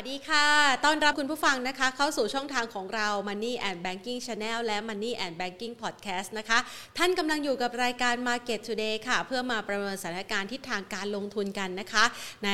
[0.00, 0.48] วัสดีค่ะ
[0.84, 6.58] ต้อนรับคุณผู้ฟังนะคะ เข้าสู่ช่องทางของเรา Money and Banking Channel และ Money and Banking Podcast นะคะ
[6.98, 12.04] ท่านกำลังอยู่กับรายการ Market Today ค่ะ เพื่อมาประเมินสถานการณ์ทิศทางการลงทุนกันนะคะ
[12.44, 12.50] ใน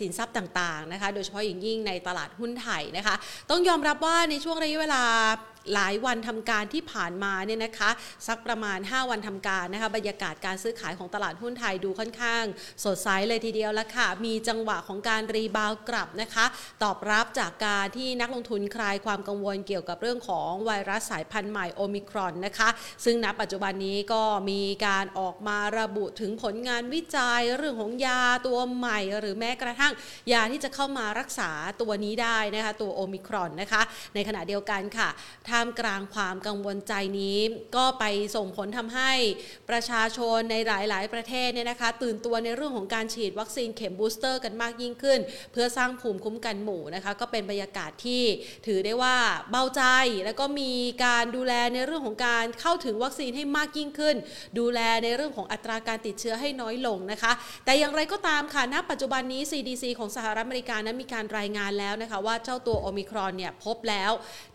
[0.00, 3.14] สินทรัพย์ต่างๆนะคะ โดยเฉพาะอย่างยิ่งในตลาดหุ้นไทยนะคะ
[3.50, 5.02] ต้องยอมรับว่าในช่วงระยะเวลา
[5.74, 7.90] หลายวันทำการที่ผ่านมาเนี่ยนะคะ
[8.28, 12.44] สักประมาณ 5 วันทำการนะคะบรรยากาศการซื้อขายของตลาดหุ้นไทยดูค่อนข้าง
[12.84, 16.46] สดใสเลยทีเดียวแล้วค่ะ มีจังหวะของการรีบาวกลับนะคะ
[16.82, 22.68] ตอบรับจากการที่นักลงทุนคลายความกังวลเกี่ยวกับเรื่องของไวรัสสายพันธุ์ใหม่โอมิครอนนะคะ
[23.04, 29.92] ซึ่งณปัจจุบันนี้ก็มีการออกมาระบุถึงผลงานวิจัยเรื่องของยาตัวใหม่ หรือแม้กระทั่ง
[30.32, 31.50] ยาที่จะเข้ามารักษา
[31.80, 33.82] ตัวนี้ได้นะคะ ตัวโอมิครอนนะคะ
[34.14, 35.08] ในขณะเดียวกันค่ะ
[35.50, 37.38] ท่ามกลางความกังวลใจนี้
[37.76, 38.04] ก็ไป
[38.36, 39.12] ส่งผลทำให้
[39.70, 45.20] ประชาชนในหลาย ๆ ประเทศเนี่ยนะคะ ตื่นตัวในเรื่องของการฉีดวัคซีนเข็มบูสเตอร์กันมากยิ่งขึ้น
[45.52, 48.22] เพื่อสร้างภูมิคุ้มกันหมู่นะคะ ก็เป็นบรรยากาศที่
[48.66, 49.16] ถือได้ว่า
[49.50, 49.82] เบาใจ
[50.24, 50.72] แล้วก็มี
[51.04, 54.16] การดูแลในเรื่องของการเข้าถึงวัคซีนให้มากยิ่งขึ้น
[54.58, 57.32] ดูแลในเรื่องของอัตราการติดเชื้อให้น้อยลงนะคะ
[57.64, 64.12] แต่อย่างไรก็ตามค่ะณปัจจุบันนี้ CDC ของสหรัฐอเมริกานั้นมีการรายงานแล้วนะคะว่าเจ้าตัวโอมิครอนเนี่ยพบแล้ว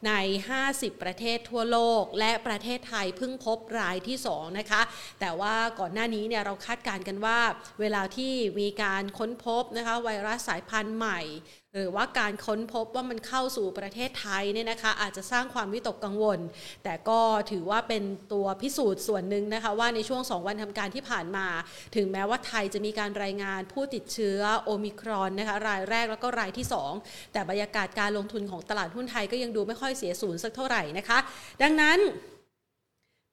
[0.08, 0.11] ใน
[0.59, 4.81] 50ประเทศทั่วโลก และประเทศไทยเพิ่งพบรายที่2นะคะ
[5.19, 7.39] แต่ว่าก่อนหน้านี้เนี่ยเราคาดการณ์กันว่า
[7.80, 11.19] เวลาที่มีการค้นพบนะคะไวรัสสายพันธุ์ใหม่
[11.76, 16.40] หรือว่าการค้นพบว่ามันเข้าสู่ประเทศไทยเนี่ยนะคะอาจจะสร้างความวิตกกังวล
[16.84, 17.20] แต่ก็
[17.52, 21.48] ถือว่าเป็นตัวพิสูจน์ส่วนหนึ่งนะคะว่าในช่วง 2 วันทำการที่ผ่านมา
[21.95, 26.66] ถึงแม้ว่าไทยจะมีการรายงานผู้ติดเชื้อโอมิครอนนะคะรายแรกแล้วก็รายที่
[27.00, 31.17] 2 แต่บรรยากาศการลงทุนของตลาดหุ้นไทยก็ยังดูไม่ค่อยเสียศูนย์สักเท่าไหร่นะคะ
[31.62, 32.00] ดังนั้น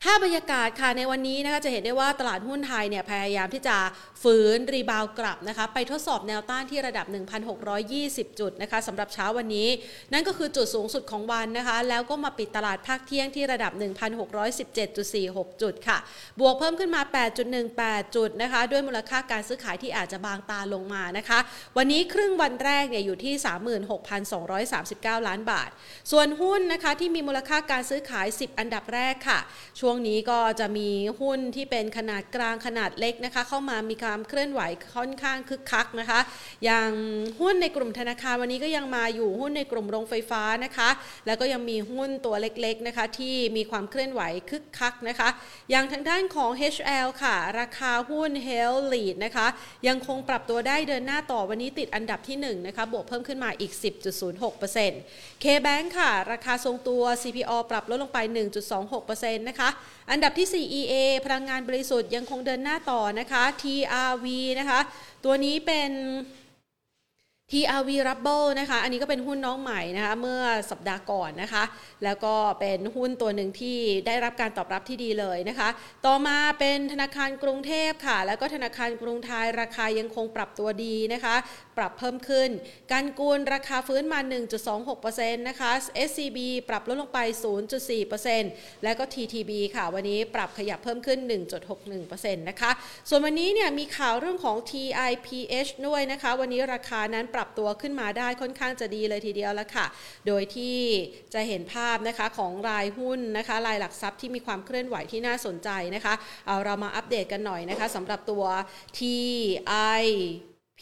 [0.06, 3.76] ถ้าบรรยากาศค่ะในวันนี้นะคะจะเห็นได้ว่าตลาดหุ้นไทยเนี่ยพยายามที่จะ
[4.22, 7.06] ฝืนรีบาวกลับนะคะไปทดสอบแนวต้านที่ระดับ
[7.72, 9.68] 1,620 จุดนะคะสำหรับเช้าวันนี้
[10.12, 13.72] นั่นก็คือจุดสูงสุดของวันนะคะ แล้วก็มาปิดตลาดภาคเที่ยงที่ระดับ
[14.86, 15.98] 1,617.46 จุดค่ะ
[16.40, 17.02] บวกเพิ่มขึ้นมา
[17.58, 21.38] 8.18 จุดนะคะ ด้วยมูลค่าการซื้อขายที่อาจจะบางตาลงมานะคะ
[21.76, 23.34] วันนี้ครึ่งวันแรกเนี่ยอยู่ที่
[24.50, 25.70] 36,239 ล้านบาท
[26.10, 29.40] ส่วนหุ้นนะคะที่มีมูลค่าการซื้อขาย 10 อันดับแรกค่ะ
[29.80, 30.88] ช่วงนี้ก็จะมี
[31.20, 34.60] หุ้นที่เป็นขนาดกลางขนาดเล็กนะคะ เข้ามามีความเคลื่อนไหว
[34.96, 36.20] ค่อนข้างคึกคักนะคะ
[36.64, 36.90] อย่าง
[37.40, 40.88] หุ้นในกลุ่มธนาคารวันนี้ก็ยังมาอยู่หุ้นในกลุ่มโรงไฟฟ้านะคะ
[41.26, 45.28] แล้วก็ยังมีหุ้นตัวเล็กๆนะคะที่มีความเคลื่อนไหวคึกคักนะคะ
[45.70, 49.46] อย่างทางด้านของ HL ค่ะ ราคาหุ้น Health Lead นะคะ
[49.88, 53.72] ยังคงปรับตัวได้เดินหน้าต่อวันนี้ติดอันดับที่1นะคะบวกเพิ่มขึ้นมาอีก
[54.58, 58.18] 10.06% K-Bank ค่ะ ราคาทรงตัว CPO ปรับลดลงไป
[58.80, 59.68] 1.26%นะคะ
[60.10, 60.94] อันดับที่ 4 EA
[61.24, 64.26] พลังงานบริสุทธิ์ยังคงเดินหน้าต่อนะคะ TRV
[64.58, 64.80] นะคะ
[65.24, 65.90] ตัวนี้เป็น
[67.50, 71.64] TRV Rubble นะคะ อันนี้ก็เป็นหุ้นน้องใหม่นะคะ เมื่อสัปดาห์ก่อนนะคะ
[72.04, 75.68] แล้วก็เป็นหุ้นตัวหนึ่งที่ได้รับการตอบรับที่ดีเลยนะคะ
[76.06, 81.34] ต่อมาเป็นธนาคารกรุงเทพค่ะ แล้วก็ธนาคารกรุงไทยราคายังคงปรับตัวดีนะคะ
[81.76, 82.50] ปรับเพิ่มขึ้น
[82.92, 84.20] การกูลราคาฟื้นมา
[84.78, 85.70] 1.26%นะคะ
[86.08, 86.38] SCB
[86.68, 87.18] ปรับลดลงไป
[87.82, 91.18] 0.4%แล้วก็ TTB ค่ะ วันนี้ปรับขยับเพิ่มขึ้น
[91.82, 92.70] 1.61%นะคะ
[93.08, 99.86] ส่วนวันนี้เนี่ยมีข่าวเรื่องของ TIPH ด้วยนะคะ วันนี้ราคานั้นปรับตัวขึ้นมาได้ค่อนข้างจะดีเลยทีเดียวแล้วค่ะ
[100.26, 100.78] โดยที่
[101.34, 106.14] จะเห็นภาพนะคะของรายหุ้นนะคะรายหลักทรัพย์ที่มีความเคลื่อนไหวที่น่าสนใจนะคะ
[106.46, 108.44] เอาเรามาอัปเดตกันหน่อยนะคะสำหรับตัว
[108.98, 110.02] TI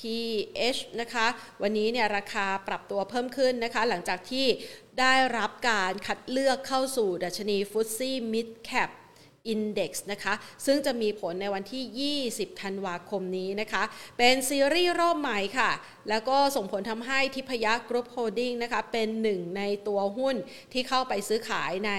[0.00, 1.27] PH นะคะ
[1.62, 4.47] วันนี้เนี่ยราคาปรับตัวเพิ่มขึ้นนะคะ หลังจากที่
[5.00, 8.91] ได้รับการคัดเลือกเข้าสู่ดัชนีฟุตซี่มิดแคป
[9.55, 10.34] Index นะคะ
[10.67, 13.83] ซึ่งจะมีผลในวันที่ 20 ธันวาคมนี้นะคะ
[14.19, 15.71] เป็นซีรีส์รอบใหม่ค่ะ
[16.11, 20.37] แล้วก็ส่งผลทำให้ทิพยกรุ๊ปโฮลดิ้งส์นะคะ เป็นหนึ่งในตัวหุ้น
[20.73, 21.93] ที่เข้าไปซื้อขายใน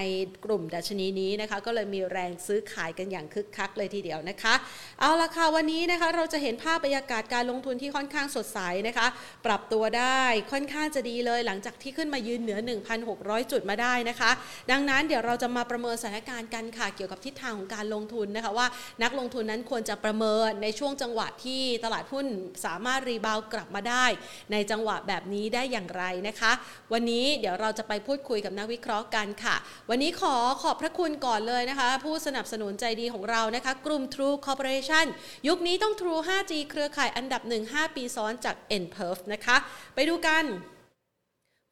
[0.44, 4.54] กลุ่มดัชนีนี้นะคะ ก็เลยมีแรงซื้อขายกันอย่างคึกคักเลยทีเดียวนะคะ
[5.00, 8.58] เอาละค่ะ วันนี้นะคะเราจะเห็นภาพบรรยากาศการลงทุนที่ค่อนข้างสดใส
[8.88, 9.06] นะคะ
[9.46, 10.22] ปรับตัวได้
[10.52, 12.58] ค่อนข้างจะดีเลยหลังจากที่ขึ้นมายืนเหนือ
[13.04, 14.30] 1,600 จุดมาได้นะคะ
[14.70, 18.66] ดังนั้นเดี๋ยวเราจะมาประเมินสถานการณ์กันค่ะเกี่ยวกับทิศทางของการลงทุนนะคะว่า
[19.02, 22.26] นักลงทุนนั้นควรจะประเมินในช่วงจังหวะที่ตลาดหุ้น
[22.64, 24.06] สามารถรีบาวกลับมาได้
[24.52, 26.52] ในจังหวะแบบนี้ได้อย่างไรนะคะ
[26.92, 29.56] วันนี้เดี๋ยวเราจะไปพูดคุยกับนักวิเคราะห์กันค่ะ
[29.90, 35.06] วันนี้ขอขอบพระคุณก่อนเลยนะคะ ผู้สนับสนุนใจดีของเรานะคะ กลุ่ม True Corporation
[35.48, 39.56] ยุคนี้ต้อง True 5G เครือข่ายอันดับ 1 5 ปีซ้อนจาก n p e r f นะคะ
[39.94, 40.44] ไปดูกัน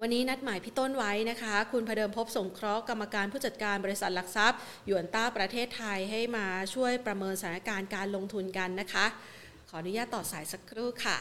[0.03, 9.07] วันนี้นัดหมายพี่ต้นไว้นะคะ คุณพเดิมพบสงเคราะห์กรรมการผู้จัดการบริษัทหลักทรัพย์หยวนต้าประเทศไทยให้มาช่วยประเมินสถานการณ์การลงทุนกันนะคะ
[9.69, 11.17] ขออนุญาตต่อสายสักครู่ค่ะ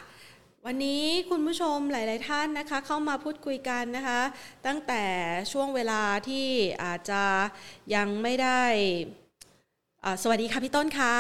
[0.65, 4.21] วันนี้คุณผู้ชมหลาย ๆ ท่านนะคะ เข้ามาพูดคุยกันนะคะ
[4.65, 5.03] ตั้งแต่
[5.51, 6.47] ช่วงเวลาที่
[6.83, 7.23] อาจจะ
[7.95, 8.63] ยังไม่ได้
[10.21, 11.15] สวัสดีค่ะพี่ต้นคะ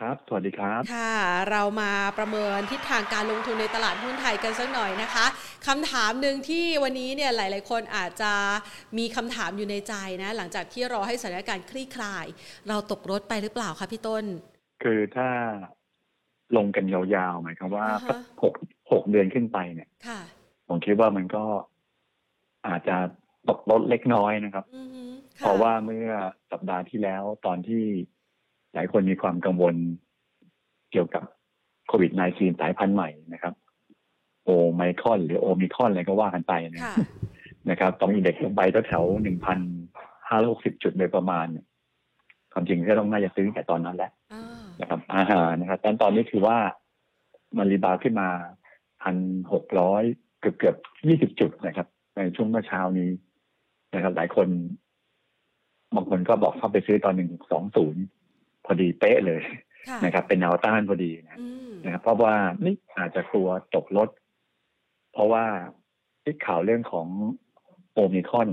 [0.00, 1.16] ครับ สวัสดีครับ ค่ะ
[1.50, 5.26] เรามาประเมินทิศทางการลงทุนในตลาดหุ้นไทยกันสักหน่อยนะคะ
[5.66, 8.32] คำถามหนึ่งที่วันนี้เนี่ยหลาย ๆ คนอาจจะ
[8.98, 12.26] มีคำถามอยู่ในใจนะ หลังจากที่รอให้สถานการณ์คลี่คลาย
[12.68, 14.24] เราตกรถไปหรือเปล่าคะพี่ต้น
[14.82, 15.28] คือถ้า
[16.56, 18.54] ลงกันยาวๆหมายความว่าอ่าฮะสักหก
[18.92, 20.20] หกเดือนขึ้นไปเนี่ยค่ะ
[20.68, 21.44] ผมคิดว่ามันก็
[22.66, 22.96] อาจจะ
[23.48, 25.02] ตกลดเล็กน้อยนะครับอือฮึ
[25.38, 26.10] ค่เพราะว่าเมื่อ
[26.52, 27.84] สัปดาห์ที่แล้วตอนที่
[28.74, 29.74] หลายคนมีความกังวล
[30.92, 31.22] เกี่ยวกับ
[31.88, 33.54] โควิด -19 สายพันธุ์ใหม่นะครับ
[34.44, 36.94] โอไมครอน หรือโอมิครอนอะไรก็ว่ากันไปนะค่ะ
[37.70, 39.58] นะครับต้อง index ลงไปแถวหนึ่งพัน
[40.28, 41.66] ห้าร้อยหกสิบจุดโดยประมาณเนี่ย
[42.52, 44.44] ความจริงก็ต้องน่าจะซื้อแต่ตอนนั้นแหละอ่า
[44.80, 46.58] นะครับอาหารนะครับแต่ตอนนี้คือว่า
[47.58, 48.28] มัน rebound ขึ้นมา
[49.02, 49.16] พัน
[49.52, 50.02] หกร้อย
[50.40, 50.76] เกือบเกือบ
[51.08, 51.86] ยี่สิบจุดนะครับ
[52.16, 53.10] ในช่วงเมื่อเช้านี้
[53.94, 54.48] นะครับ หลายคน
[55.94, 58.02] บางคนก็บอกเข้าไปซื้อตอนหนึ่งสองศูนย์
[58.68, 59.42] พอดีเป๊ะเลย
[59.88, 62.34] ค่ะนะครับ เป็นแนวต้านพอดีนะอืมนะครับเพราะว่า
[62.64, 64.08] นี่อาจจะกลัวตกรถ
[65.12, 65.44] เพราะว่า
[66.22, 67.06] ที่ข่าวเรื่องของ
[67.92, 68.48] โอมิครอน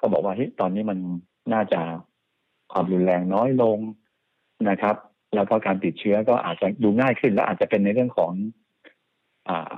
[0.00, 0.98] ก็บอกว่าเฮ้ยตอนนี้มัน
[1.52, 1.80] น่าจะ
[2.72, 3.78] ความรุนแรงน้อยลง
[4.70, 4.96] นะครับ
[5.34, 8.32] แล้วก็การติดเชื้อก็อาจจะดูง่ายขึ้น และอาจจะเป็นในเรื่องของ
[9.48, 9.74] อ่า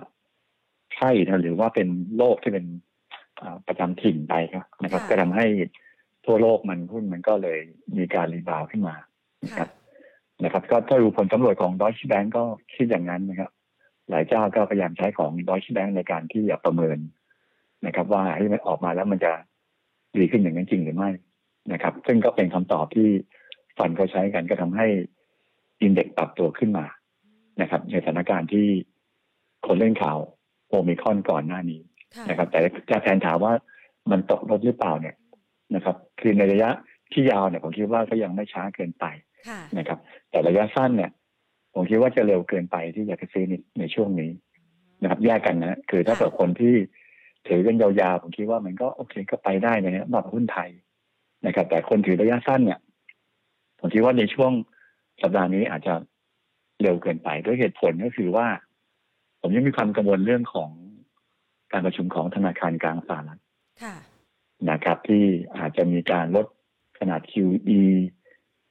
[0.94, 2.66] ไข้นะหรือว่าเป็นโรคที่เป็น
[3.40, 5.46] อ่าประจำถิ่นไปครับนะครับ ก็ทำให้
[6.26, 7.58] ทั่วโลกมันหุ้นมันก็เลย
[7.96, 8.96] มีการ rebound ขึ้นมา
[9.44, 9.68] ค่ะนะครับ
[10.44, 12.42] นะครับ ก็ถ้าดูผลสำรวจของ Deutsche Bank ก็
[12.74, 13.50] คิดอย่างนั้นนะครับ
[14.10, 16.98] หลายเจ้าก็พยายามใช้ของ Deutsche Bank ในการที่จะประเมิน
[17.86, 19.32] นะครับ ว่าให้มันออกมาแล้วมันจะ
[20.16, 21.10] ดีขึ้นอย่างนั้นจริงหรือไม่
[21.72, 23.08] นะครับ ซึ่งก็เป็นคำตอบที่
[23.78, 24.86] fund เขาใช้กันก็ทำให้
[25.82, 26.86] index ปรับตัวขึ้นมา
[27.60, 28.66] นะครับ ในสถานการณ์ที่
[29.66, 30.18] คนเล่นข่าว
[30.68, 31.80] โอมิครอนก่อนหน้านี้
[32.16, 32.60] ค่ะนะครับ แต่
[32.90, 33.52] จะแทนถามว่า
[34.10, 35.16] มันตกลดหรือเปล่าเนี่ย
[35.74, 36.70] นะครับ คือในระยะ
[37.12, 39.29] ที่ยาวเนี่ยผมคิดว่าก็ยังไม่ช้าเกินไปค่ะ
[39.78, 39.98] นะครับ
[40.30, 41.10] แต่ระยะสั้นเนี่ย
[41.74, 44.30] ผมคิดว่าจะเร็วเกินไปที่อยากจะซื้อในในช่วงนี้
[45.02, 46.74] นะครับ แยกกันนะ คือถ้าค่ะเกิดคนที่
[47.48, 50.70] ถือกันยาวๆผมคิดว่ามันก็โอเคก็ไปได้นะฮะสำหรับหุ้นไทย
[51.46, 52.80] นะครับ แต่คนถือระยะสั้นเนี่ย
[53.78, 54.52] ผมคิดว่าในช่วง
[55.22, 55.94] สัปดาห์นี้อาจจะ
[56.82, 58.46] เร็วเกินไปด้วยเหตุผลก็คือว่า
[59.40, 60.70] ผมยังมีความกังวลเรื่องของ
[61.72, 63.40] การประชุมของธนาคารกลางสหรัฐ
[63.82, 63.96] ค่ะ
[64.70, 65.24] นะครับ ที่
[65.58, 66.46] อาจจะมีการลด
[66.98, 67.82] ขนาด QE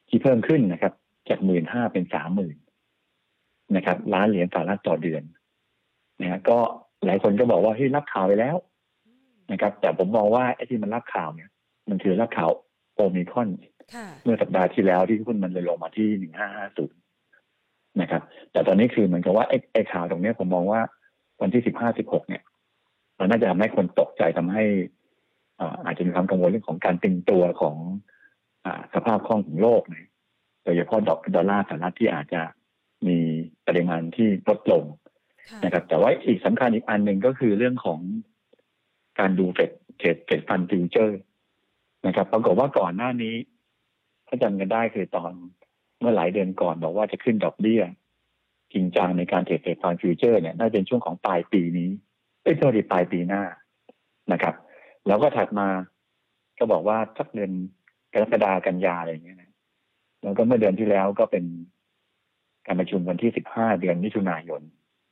[0.09, 0.93] ที่เพิ่มขึ้นนะครับ
[1.29, 2.55] จากหมื่นห้าเป็นสามหมื่น
[3.75, 5.23] นะครับล้านเหรียญสหรัฐต่อเดือน
[6.21, 6.59] นะฮะก็
[7.05, 8.55] หลายคนก็บอกว่าเฮ้ยรับข่าวไปแล้ว
[9.51, 11.49] นะครับ แต่ผมมองว่าไอ้ที่มันรับข่าวเนี่ย
[11.89, 12.49] มันคือรับข่าว
[12.95, 13.49] โอมิครอน
[13.95, 16.99] ค่ะเมื่อสัปดาห์ที่แล้วที่หุ้นมันเลยลงมาที่หนึ่งห้าห้าศูนย์
[18.01, 18.21] นะครับ
[18.51, 20.81] แต่ตอนนี้คือเหมือนกับว่าไอ้ไอ้ข่าวตรงเนี้ยผมมองว่า
[21.41, 22.43] วันที่สิบห้าสิบหกเนี่ย
[23.19, 24.63] มันน่าจะทำให้คนตกใจทำให้
[25.59, 28.18] อ่าอาจจะมีความกังวลเรื่องของการตึงตัวของอา
[28.93, 30.07] สภาพคล่องของโลกนะ
[30.63, 32.41] โดยเฉพาะดอลดอลลาร์สหรัฐที่อาจจะ
[33.07, 33.17] มี
[33.67, 34.83] ปริมาณที่ลดลง
[35.49, 37.99] ค่ะนะครับ แต่ว่าอีกสำคัญอีกอันหนึ่งก็คือเรื่องของ
[39.19, 41.19] การดู Fed Fed Fed Fund Futures
[42.07, 43.35] นะครับปรากฏว่าก่อนหน้านี้
[44.27, 45.31] ถ้าจำกันได้คือตอน
[45.99, 47.81] เมื่อหลายเดือนก่อนบอกว่าจะขึ้นดอกเบี้ย
[48.73, 51.89] จริงจังในการ trade Fed Fund Futures เนี่ยน่าจะเป็นช่วงของปลายปีนี้
[52.43, 53.43] เอ้ยโทษทีปลายปีหน้า
[54.31, 54.55] นะครับ
[55.07, 55.67] แล้วก็ถัดมา
[56.57, 57.51] ก็บอกว่าสักเดือน
[58.13, 59.51] กรกฎากันยาอะไรอย่างเงี้ยนะ
[60.23, 61.43] แล้วก็เมื่อเดือนที่แล้วก็เป็น
[62.67, 64.61] การประชุมวันที่สิบห้าเดือนมิถุนายน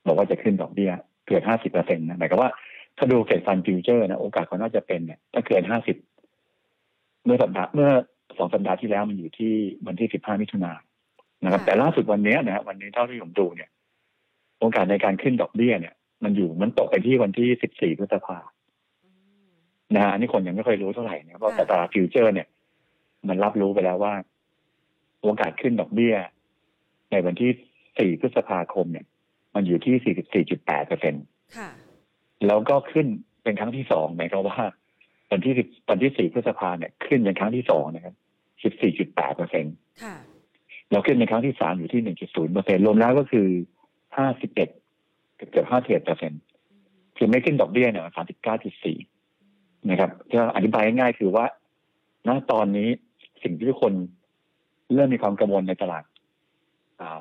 [0.07, 0.91] บอกว่าจะขึ้นดอกเบี้ย
[1.27, 2.51] เกินห้าสิบเปอร์เซ็นต์นะหมายความว่า
[2.97, 5.97] ถ้าดู Fed Fund Futures นะโอกาสเขาน่าจะเป็นเนี่ยถ้าเกินห้าสิบ
[7.25, 7.89] เมื่อสัปดาห์เมื่อ
[8.37, 9.53] สองสัปดาห์ที่แล้วมันอยู่ที่
[9.87, 10.81] วันที่สิบห้ามิถุนายน
[11.43, 13.69] นะครับค่ะแต่ล่าสุดวันเนี้ยนะฮะวันนี้เท่าที่ผมดูเนี่ย
[14.59, 18.37] โอกาสในการขึ้นดอกเบี้ยเนี่ย มันอยู่มันตกไปที่วันที่สิบสี่พฤษภา
[19.03, 19.09] อื
[19.47, 19.51] ม
[19.95, 22.47] นะฮะอันนี้คนยังไม่ค่อยรู้เท่าไหร่นะเพราะค่ะแต่ตลาดฟิวเจอร์เนี่ย
[23.29, 24.13] มันรับรู้ไปแล้วว่า
[25.21, 26.15] โอกาสขึ้นดอกเบี้ย
[27.11, 27.51] ในวันที่
[27.97, 29.05] สี่พฤษภาคมเนี่ย
[29.55, 31.19] มันอยู่ที่สี่สิบสี่จุดแปดเปอร์เซ็นต์
[31.57, 31.69] ค่ะ
[32.47, 33.07] แล้วก็ขึ้น
[33.43, 34.61] เป็นครั้งที่สองหมายความว่า
[35.31, 38.15] วันที่สิบวันที่สี่พฤษภาเนี่ยขึ้นเป็นครั้งที่สองนะครับ
[38.63, 39.65] สิบสี่จุดแปดเปอร์เซ็น
[40.03, 40.15] ค่ะ
[40.91, 43.47] เราขึ้นเป็นครั้งที่สามอยู่ที่หนึ่งจุดศูนย์เปอร์เซ็นรวมแล้วก็คือ
[44.17, 44.69] ห้าสิบเอ็ด
[45.51, 46.31] เกือบห้าสิบเอ็ดเปอร์เซ็น
[47.17, 48.97] คือไม่ขึ้นดอกเบี้ยเนี่ยสามสิบเก้าจุดสี่
[49.89, 51.45] นะครับก็อธิบายง่ายๆคือว่า
[52.27, 52.89] ณตอนนี้
[53.43, 53.93] สิ่งที่ทุกคน
[54.93, 56.03] เริ่มมีความกังวลในตลาด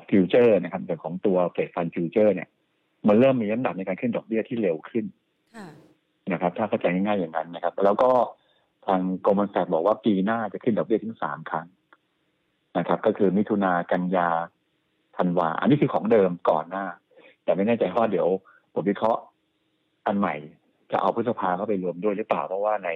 [0.09, 2.49] ฟิวเจอร์นะครับเรื่องของตัว Fed Fund Futures เนี่ย
[3.07, 5.05] มันเริ่มมีน้ำหนักในการขึ้นดอกเบี้ยที่เร็วขึ้น
[5.55, 5.67] ค่ะ
[6.33, 8.11] นะครับ ถ้าเข้าใจง่ายๆอย่างนั้นนะครับ แล้วก็
[8.85, 11.67] ทาง Goldman บอกว่าปีหน้าจะขึ้นดอกเบี้ยถึงสามครั้ง
[12.77, 14.29] นะครับ ก็คือมิถุนากันยา
[15.17, 16.85] ธันวา อันนี้คือของเดิมก่อนหน้า
[17.43, 18.27] แต่ไม่แน่ใจว่าเดี๋ยว
[18.73, 19.21] ผมวิเคราะห์
[20.07, 20.35] อันใหม่
[20.91, 22.89] จะเอาพฤษภาเข้าไปรวมด้วยหรือเปล่าเพราะว่าใน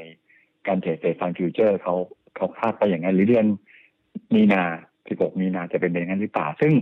[0.68, 1.96] การ trade Fed Fund Futures เขา
[2.36, 3.46] เขาคาดไปอย่างนั้นหรือเดือน
[4.36, 4.64] มีนา
[5.02, 6.74] 16มีนาจะเป็นอย่างนั้นหรือเปล่าซึ่ง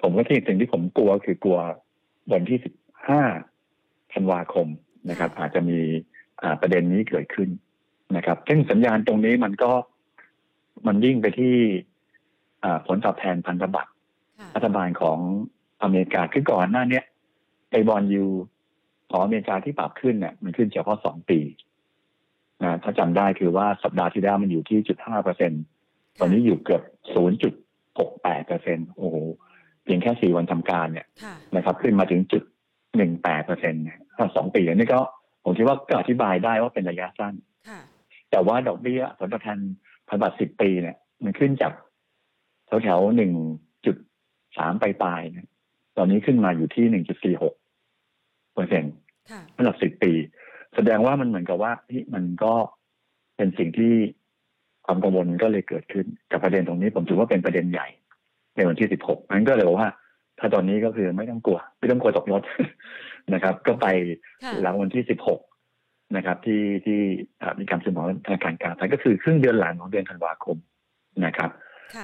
[0.00, 1.58] ผมก็ที่สิ่งที่ผมกลัวคือกลัว
[2.32, 2.58] วันที่
[3.36, 4.66] 15ธันวาคม
[5.10, 5.78] นะครับ อาจจะมี
[6.60, 7.48] ประเด็นนี้เกิดขึ้น
[8.16, 9.72] นะครับ ซึ่งสัญญาณตรงนี้มันก็
[10.86, 11.54] มันยิ่งไปที่
[12.86, 13.90] ผลตอบแทนพันธบัตร
[14.54, 15.18] รัฐบาลของ
[15.82, 17.00] อเมริกาคือก่อนหน้านี้
[17.70, 18.26] ไอบอลยู
[19.10, 21.38] ของอเมริกาที่ปรับขึ้นเนี่ยมันขึ้นเฉพาะสองปี
[22.64, 25.52] นะถ้าจำได้คือว่าสัปดาห์ที่แล้วมันอยู่ที่จุดห้าเปอร์เซ็น
[26.20, 26.82] ตอนนี้อยู่เกือบ
[27.14, 27.52] ศูนย์จุด
[27.98, 29.16] หกแปดเปอร์เซ็นโอ้โห
[29.84, 31.06] เพียงแค่สี่วันทำการเนี่ย
[31.56, 32.42] นะครับ ขึ้นมาถึงจุด
[32.96, 33.82] หนึ่งแปดเปอร์เซ็นต์
[34.16, 35.00] ถ้าสองปีนี่ก็
[35.44, 37.34] ผมคิดว่าก็อธิบายได้ว่าเป็นระยะสั้น
[38.30, 39.58] แต่ว่าดอกเบี้ยผลตอบแทน
[40.08, 41.72] พันบาทสิบปีเนี่ย มันขึ้นจาก
[42.66, 43.32] แถวแถวหนึ่ง
[43.86, 43.96] จุด
[44.56, 45.46] สามปลายๆเนี่ย
[45.96, 47.54] ตอนนี้ขึ้นมาอยู่ที่หนึ่งจุดสี่หก
[48.54, 48.94] เปอร์เซ็นต์
[49.52, 50.12] เมื่อหลักสิบปี
[50.74, 52.52] แสดงว่ามันเหมือนกับว่าที่มันก็
[53.36, 53.92] เป็นสิ่งที่
[54.86, 57.88] ความกังวลก็เลยเกิดขึ้นกับประเด็นตรงนี้ ผมถือว่าเป็นประเด็นใหญ่
[58.56, 59.88] ในวันที่สิบหกนั้นก็เลยว่า
[60.38, 62.42] ถ้าตอนนี้ก็คือไม่ต้องกลัว ไม่ต้องกลัวตกรถ
[63.34, 63.86] นะครับ ก็ไป
[64.62, 65.40] หลังวันที่สิบหก
[66.16, 66.98] นะครับ ที่ที่
[67.60, 70.56] มีการซื้อของธนาคารกลางไทยก็คือครึ่งเดือนหลังของเดือนธันวาคม
[71.26, 71.50] นะครับ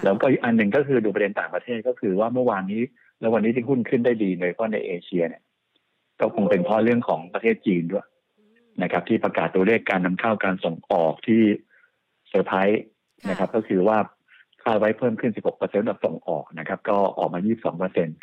[0.04, 2.82] แล้วก็อีกอันหนึ่งก็คือดูประเด็นต่างประเทศก็คือว่าเมื่อวานนี้
[3.20, 5.42] แล้ววันนี้ที่หุ้นขึ้นได้ดีโดยเฉพาะในเอเชียเนี่ย
[6.20, 8.06] ก็คงเป็นเพราะเรื่องของประเทศจีนด้วย
[8.82, 11.42] นะครับ ที่ประกาศตัวเลขการนำเข้าการส่งออกที่
[12.28, 12.82] เซอร์ไพรส์
[13.28, 13.98] นะครับ ก็คือว่า
[14.62, 18.16] คาดไว้เพิ่มขึ้น 16เปอร์เซ็นต์แบบส่งออกนะครับ ก็ออกมา 22เปอร์เซ็นต์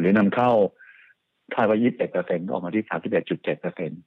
[0.00, 0.50] หรือนำเข้า
[1.54, 2.84] คาดไว้ 21เปอร์เซ็นต์ออกมาที่
[3.22, 4.00] 31.7เปอร์เซ็นต์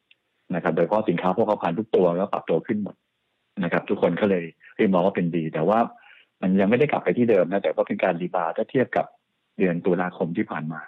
[0.55, 2.95] นะครับ โดยเฉพาะสินค้าพวกเขาผ่านทุกตัวก็ปรับตัวขึ้นหมด
[3.63, 5.79] นะครับ ทุกคนก็เลยเรียกมองว่าเป็นดี แต่ว่า
[6.41, 9.05] มันยังไม่ได้กลับไปที่เดิมนะแต่ก็เป็นการ rebound ถ้าเทียบกับ
[9.57, 10.81] เดือนตุลาคมที่ผ่านมา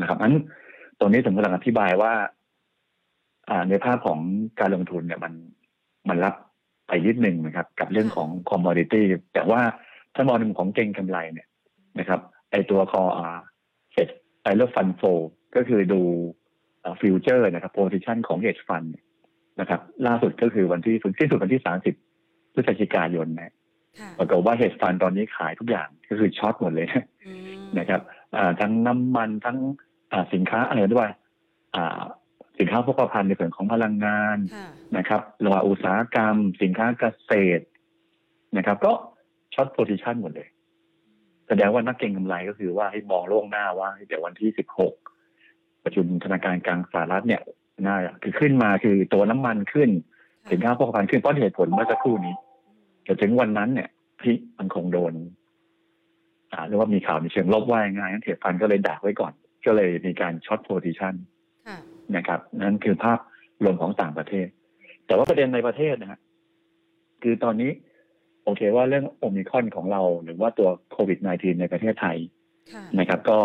[0.00, 0.34] นะครับอัน
[0.98, 2.12] ตรงนี้ผมกำลังอธิบายว่า
[3.68, 4.18] ในภาพของ
[4.60, 5.32] การลงทุนเนี่ยมัน
[6.08, 6.34] มันรับ
[6.88, 9.04] ไปยิดหนึ่งนะครับ กับเรื่องของคอมมอดิตี้
[9.34, 9.60] แต่ว่า
[10.14, 11.48] ถ้ามองในมุมของเก่งกำไรเนี่ย
[11.98, 13.28] นะครับไอตัวคออา
[13.92, 14.08] เซ็ต
[14.42, 15.02] ไอเลอร์ฟันโฟ
[15.56, 16.00] ก็คือดู
[17.00, 18.84] ฟิวเจอร์นะครับโพซิชันของเฮดฟัน
[19.60, 21.94] นะครับ ล่าสุดก็คือวันที่สุดที่สุดวันที่สามสิบ
[22.54, 23.54] พฤศจิกายนนะ
[24.18, 26.86] ปรากฏว่าเฮดฟันตอนนี้ขายทุกอย่างก็คือช็อตหมดเลย
[27.78, 28.00] นะครับ
[28.60, 29.58] ทั้งน้ำมันทั้ง
[30.32, 31.08] สินค้าอะไรด้วย
[32.58, 34.38] สินค้าโภคภัณฑ์ในส่วนของพลังงาน
[34.96, 37.64] นะครับรออุตสาหกรรม สินค้าเกษตร
[38.56, 38.92] นะครับ ก็
[39.54, 40.48] ช็อตโพซิชันหมดเลย
[41.48, 44.94] แสดงว่านักเก็งกำไรก็คือว่าให้มองล่วงหน้าว่าเดี๋ยววันที่สิบหก
[45.84, 47.42] ประชุมธนาคารกลางสหรัฐเนี่ย
[47.86, 49.90] น่าคือขึ้นมาคือตัวน้ำมันขึ้น
[50.52, 52.34] สินค้าโภคภัณฑ์ขึ้นเพราะเหตุผลเมื่อสักครู่นี้
[53.04, 53.88] แต่ถึงวันนั้นเนี่ย
[54.22, 55.12] ที่มันคงโดน
[56.52, 59.32] อ่าหรือว่ามีข่าวในเชิงลบว่าง่ายงั้น hedge fund ก็เลยดักไว้ก่อน
[59.66, 61.14] ก็เลยมีการ short position
[62.16, 63.18] นะครับ นั่นคือภาพ
[63.62, 64.46] รวมของต่างประเทศ
[65.06, 66.20] แต่ว่าประเด็นในประเทศนะฮะ
[67.22, 67.70] คือตอนนี้
[68.44, 72.16] โอเคว่าเรื่องโอมิคอนของเรา หรือว่าตัวโควิด -19 ในประเทศไทย
[72.98, 73.38] นะครับ ก็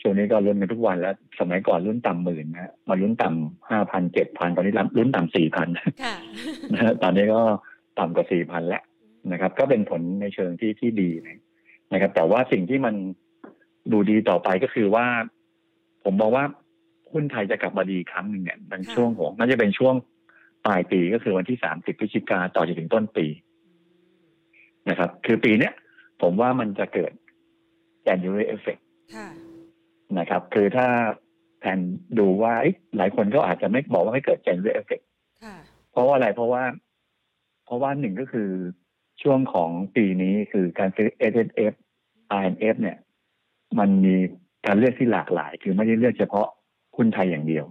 [0.00, 5.68] ช่วงนี้ก็ลุ้นกันทุกวันแล้วสมัยก่อนลุ้นต่ำหมื่นนะมาลุ้นต่ำห้าพันเจ็ดพันตอนนี้ลุ้นต่ำสี่พัน
[6.72, 7.40] นะฮะตอนนี้ก็
[7.98, 8.82] ต่ำกว่าสี่พันแล้ว
[9.32, 11.10] นะครับ ก็เป็นผลในเชิงที่ที่ดี
[11.92, 12.94] นะครับ แต่ว่าสิ่งที่มัน
[13.92, 15.06] ดูดีต่อไปก็คือว่า
[16.04, 16.44] ผมมองว่า
[17.12, 19.94] หุ้นไทยจะกลับมาดีครั้งหนึ่งเนี่ยในช่วงของน่าจะเป็นช่วง
[20.66, 23.26] ปลายปีก็คือวันที่สามสิบพฤศจิกาต่อจนถึงต้นปี
[24.88, 25.72] นะครับ คือปีเนี้ย
[26.22, 27.12] ผมว่ามันจะเกิด
[28.06, 28.82] January effect
[30.18, 30.86] นะครับ คือถ้า
[31.58, 31.78] แผน
[32.18, 32.52] ดูว่า
[32.96, 35.04] หลายคนก็อาจจะไม่บอกว่าไม่เกิด January effect
[35.92, 36.62] เพราะว่าอะไรเพราะว่า
[37.64, 38.50] เพราะว่าหนึ่งก็คือ
[39.22, 41.74] ช่วงของปีนี้คือการซื้อ S S F
[42.40, 42.98] I N F เนี่ย
[43.78, 44.16] มันมี
[44.66, 46.48] การเลือกที่หลากหลาย คือไม่ได้เลือกเฉพาะ
[46.96, 47.66] หุ้นไทยอย่างเดียว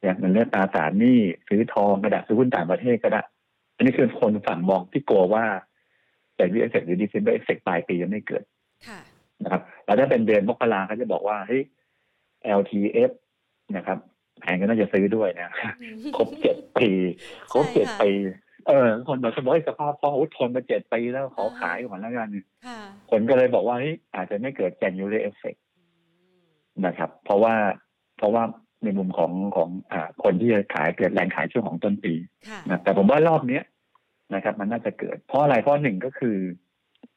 [0.00, 3.22] เนี่ยมันเลือกตราสารหนี้ซื้อทองก็ได้ซื้อหุ้นต่างประเทศก็ได้
[3.76, 5.44] อันนี้คือคนฝั่งมองที่กลัวว่า
[6.36, 8.44] แต่วีเอฟเฟกหรือ December effect ปลายปียังไม่เกิด
[9.42, 11.62] นะครับแล้วถ้าเป็นเดือนมกราเขาจะบอกว่าเฮ้ย
[12.60, 13.10] LTF
[13.76, 13.98] นะครับ
[14.40, 15.50] แผนก็น่าจะซื้อด้วยนะ
[16.16, 16.88] ครบเจ็ดปี
[17.52, 18.10] ครบเจ็ดปี
[18.68, 22.28] เออ คนบอกสมมติสภาพคล่องอุทนมาเจ็ดปีแล้วขอขายก่อนแล้วกัน
[23.10, 25.54] คนก็เลยบอกว่าเฮ้ยอาจจะไม่เกิดแจนยูเรเอฟเฟก
[26.86, 27.54] นะครับ เพราะว่า
[28.22, 28.44] เพราะว่า
[28.84, 32.14] ในมุมของของอ่าคนที่จะขายเกิดแรงขายช่วงของต้นปี
[32.68, 33.64] นะแต่ผมว่ารอบเนี้ย
[34.34, 36.36] นะครับ มันน่าจะเกิด เพราะอะไรเพราะหนึ่งก็คือ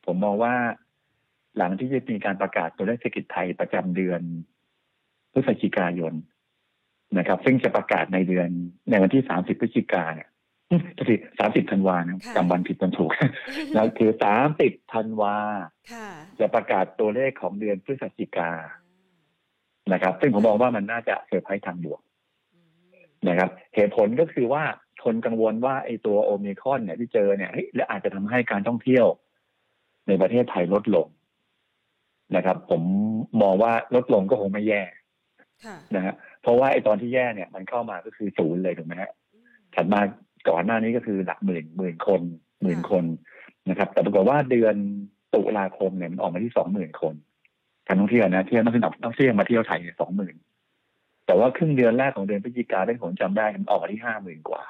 [0.05, 0.53] ผมมองว่า
[1.57, 4.21] หลังที่จะมีการประกาศตัวเลขเศรษฐกิจไทยประจำเดือน
[5.33, 6.13] พฤศจิกายน
[7.17, 8.49] นะครับ ซึ่งจะประกาศในเดือน
[8.89, 10.29] ในวันที่สามสิบพฤศจิกาเนี่ย
[11.09, 13.11] ทีสามสิบธันวานะจำวันผิดวันถูก
[13.73, 15.35] แล้วคือสามสิบธันวา
[16.39, 18.51] จะประกาศตัวเลขของเดือนพฤศจิกา
[19.93, 22.01] นะครับ ซึ่งผมมองว่ามันน่าจะเซอร์ไพรส์ทางบวก
[22.53, 24.63] อืมนะครับ เหตุผลก็คือว่า
[25.03, 29.05] คนกังวลว่าไอ้ตัวโอมิครอนเนี่ยที่เจอเนี่ยเฮ้ยและอาจจะทำให้การท่องเที่ยว
[30.07, 31.07] ในประเทศไทยลดลง
[32.35, 32.81] นะครับ ผม
[33.41, 34.81] มองว่าลดลงก็คงไม่แย่
[35.65, 39.99] ค่ะนะฮะเพราะว่าไอ้ตอนที่แย่เนี่ย มันเข้ามาก็คือศูนย์เลยถูกไหมฮะอืมถัดมา
[40.49, 42.21] ก่อนหน้านี้ก็คือหลักหมื่นหมื่นคน
[42.61, 43.05] หมื่นคน
[43.69, 44.75] นะครับ แต่ปรากฏว่าเดือน
[45.35, 47.15] ตุลาคมเนี่ยมันออกมาที่สองหมื่นคน
[47.87, 50.35] การท่องเที่ยวนะเที่ยวนักท่องเที่ยวนักท่องเที่ยวมาเที่ยวไทยเนี่ยสองหมื่น
[51.25, 54.63] แต่ว่าครึ่งเดือนแรกของเดือนพฤศจิกาได้ผมจำได้มันออกมาที่ห้าหมื่นกว่า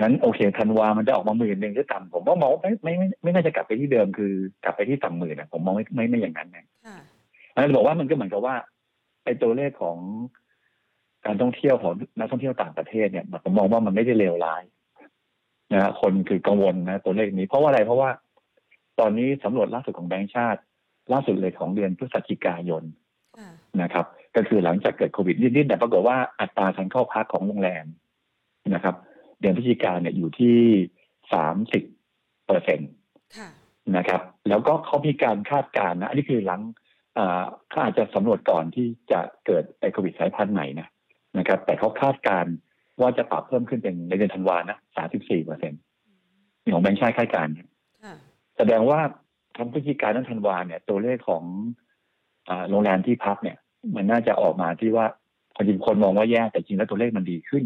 [0.00, 4.32] งั้นโอเคธันวามันจะออกมาหมื่นหนึ่งหรือต่ำผมก็มองว่าไม่ไม่ไม่ไม่น่าจะกลับไปที่เดิมคือ
[4.64, 6.96] กลับไปที่ต่ำหมื่นนะผมมองไม่ไม่ไม่อย่างนั้นนะค่ะ
[7.54, 8.56] อันนั้นบอกว่ามันก็เหมือนกับว่า
[9.24, 9.96] ไอ้ตัวเลขของ
[11.26, 14.62] การท่องเที่ยวของนักท่องเที่ยวต่างประเทศเนี่ยผมมองว่ามันไม่ได้เลวร้าย
[15.72, 18.10] นะฮะคนคือกังวลนะ ตัวเลขนี้เพราะว่าอะไรเพราะว่า
[19.00, 20.60] ตอนนี้สำรวจล่าสุดของแบงก์ชาติ
[21.12, 22.84] ล่าสุดเลยของเดือนพฤศจิกายน
[23.38, 23.50] ค่ะ
[23.82, 27.86] นะครับ ก็คือหลังจากเกิดโควิดนิดๆแต่ปรากฏว่าอัตราการเข้าพักของโรงแรม
[28.74, 28.94] นะครับ
[29.40, 30.56] เดือนพฤศจิกาเนี่ยอยู่ที่
[31.32, 31.82] สามสิบ
[32.46, 32.84] เปอร์เซ็นต
[33.36, 33.48] ค่ะ
[33.96, 36.60] นะครับ แล้วก็เขามีการคาดการณ์นะอันนี้คือหลัง
[37.18, 40.88] อ่าเขาอาจจะสำรวจก่อนที่จะเกิดไอโควิดสายพันธุ์ใหม่นะ
[41.38, 42.54] นะครับ แต่เขาคาดการณ์
[43.00, 45.80] ว่าจะปรับเพิ่มขึ้นเป็นในเดือนธันวานะสามสิบสี่เปอร์เซ็นต์
[46.62, 47.52] นี่ของแบงค์ชาติคาดการณ์
[48.04, 48.14] ค่ะ
[48.56, 49.00] แสดงว่า
[49.56, 51.42] ทั้งพฤศจิกายนและธันวาเนี่ย ตัวเลขของ
[52.48, 53.56] อ่าโรงแรมที่พักเนี่ย
[53.96, 55.06] มันน่าจะออกมาที่ว่า
[55.54, 57.64] ความจริงคนมองว่าแย่แต่จริงแล้วตัวเลขมันดีขึ้น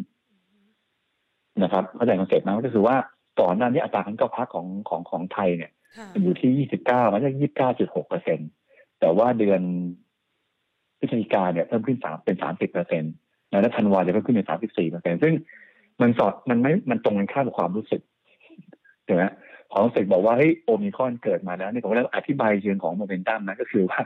[1.62, 2.96] นะครับเข้าใจ concept นะก็คือว่า
[3.40, 7.34] ก่อนหน้านี้อัตราการเข้าพักของของของไทยเนี่ยค่ะอยู่ที่ 29มาจาก
[7.72, 8.38] 29.6เปอร์เซ็น
[9.00, 9.60] แต่ว่าเดือน
[10.98, 13.12] พฤศจิกาเนี่ยเพิ่มขึ้นสามเป็น 30เปอร์เซ็นต์
[13.48, 15.34] แล้วธันวาจะเพิ่มขึ้นเป็น 34เปอร์เซ็นซึ่ง
[16.02, 18.02] มันสอดมันไม่มันตรงกันข้ามกับความรู้สึก
[19.06, 19.24] ถูกไหม
[19.70, 24.00] ความรู้สึกบอกว่าเฮ้ยโอมิครอนเกิดมาแล้วนี่ผมก็เลยอธิบายเชิงของโมเมนตัมนะก็คือว่า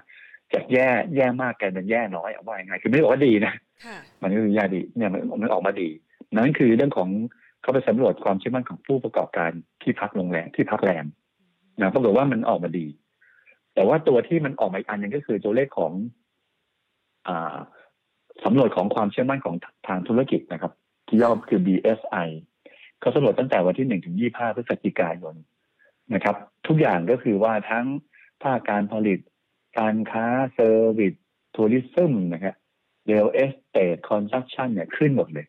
[0.52, 3.52] จากแย่แย่มากกลายเป็นแย่น้อยเอาว่ายังไงคือไม่ได้บอกว่าดีนะ
[3.84, 5.88] ค่ะมันก็คือแย่ดีเนี่ยมันมันออกมาดี
[6.34, 7.08] นั่นคือเรื่องของ
[7.62, 9.50] เขาไปสำรวจความเชื่อมั่นของผู้ประกอบการ
[9.82, 11.06] ที่พักโรงแรมที่พักแรม
[11.80, 12.86] นะปรากฏว่ามันออกมาดี
[13.74, 15.92] แต่ว่าตัวที่มันออกมาอีกอันหนึ่งก็คือตัวเลขของ
[17.28, 17.56] อ่า
[18.44, 19.54] สำรวจของความเชื่อมั่นของ
[19.88, 20.72] ทางธุรกิจนะครับ
[21.08, 22.28] ที่ย่อคือ BSI
[23.00, 25.34] เขาสำรวจตั้งแต่วันที่หนึ่งถึงยี่ห้าพฤศจิกายน
[26.14, 27.86] นะครับ ทุกอย่างก็คือว่าทั้ง
[28.42, 29.18] ภาคการผลิต
[29.78, 31.14] การค้าเซอร์วิส
[31.54, 32.54] ทัวริซึมนะครับ
[33.06, 35.46] เรลเอสเต e คอนสตรักชั่นเนี่ยขึ้นหมดเลย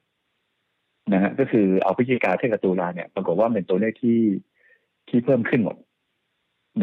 [1.14, 4.20] นะฮะก็คือเอาพฤศจิกาเทียบกับตุลาเนี่ย ปรากฏว่าเป็นตัวเลขที่
[5.10, 5.76] ที่เพิ่มขึ้นหมด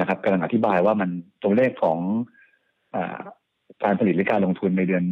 [0.00, 1.10] นะครับกำลังอธิบายว่ามัน
[1.44, 1.98] ตัวเลขของ
[2.94, 2.96] อ
[3.84, 5.04] การผลิตหรือการลงทุนในเดือน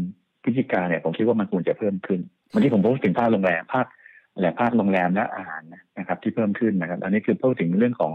[0.43, 2.21] พฤศจิกาเนี่ยผมคิดว่ามันควรจะเพิ่มขึ้น
[2.53, 3.87] วันนี้ผมพูดถึงภาคโรงแรมภาค
[4.41, 5.63] แหละภาคโรงแรมและอาหาร
[5.99, 8.15] นะครับ ที่เพิ่มขึ้นนะครับ อันนี้คือพูดถึงเรื่องของ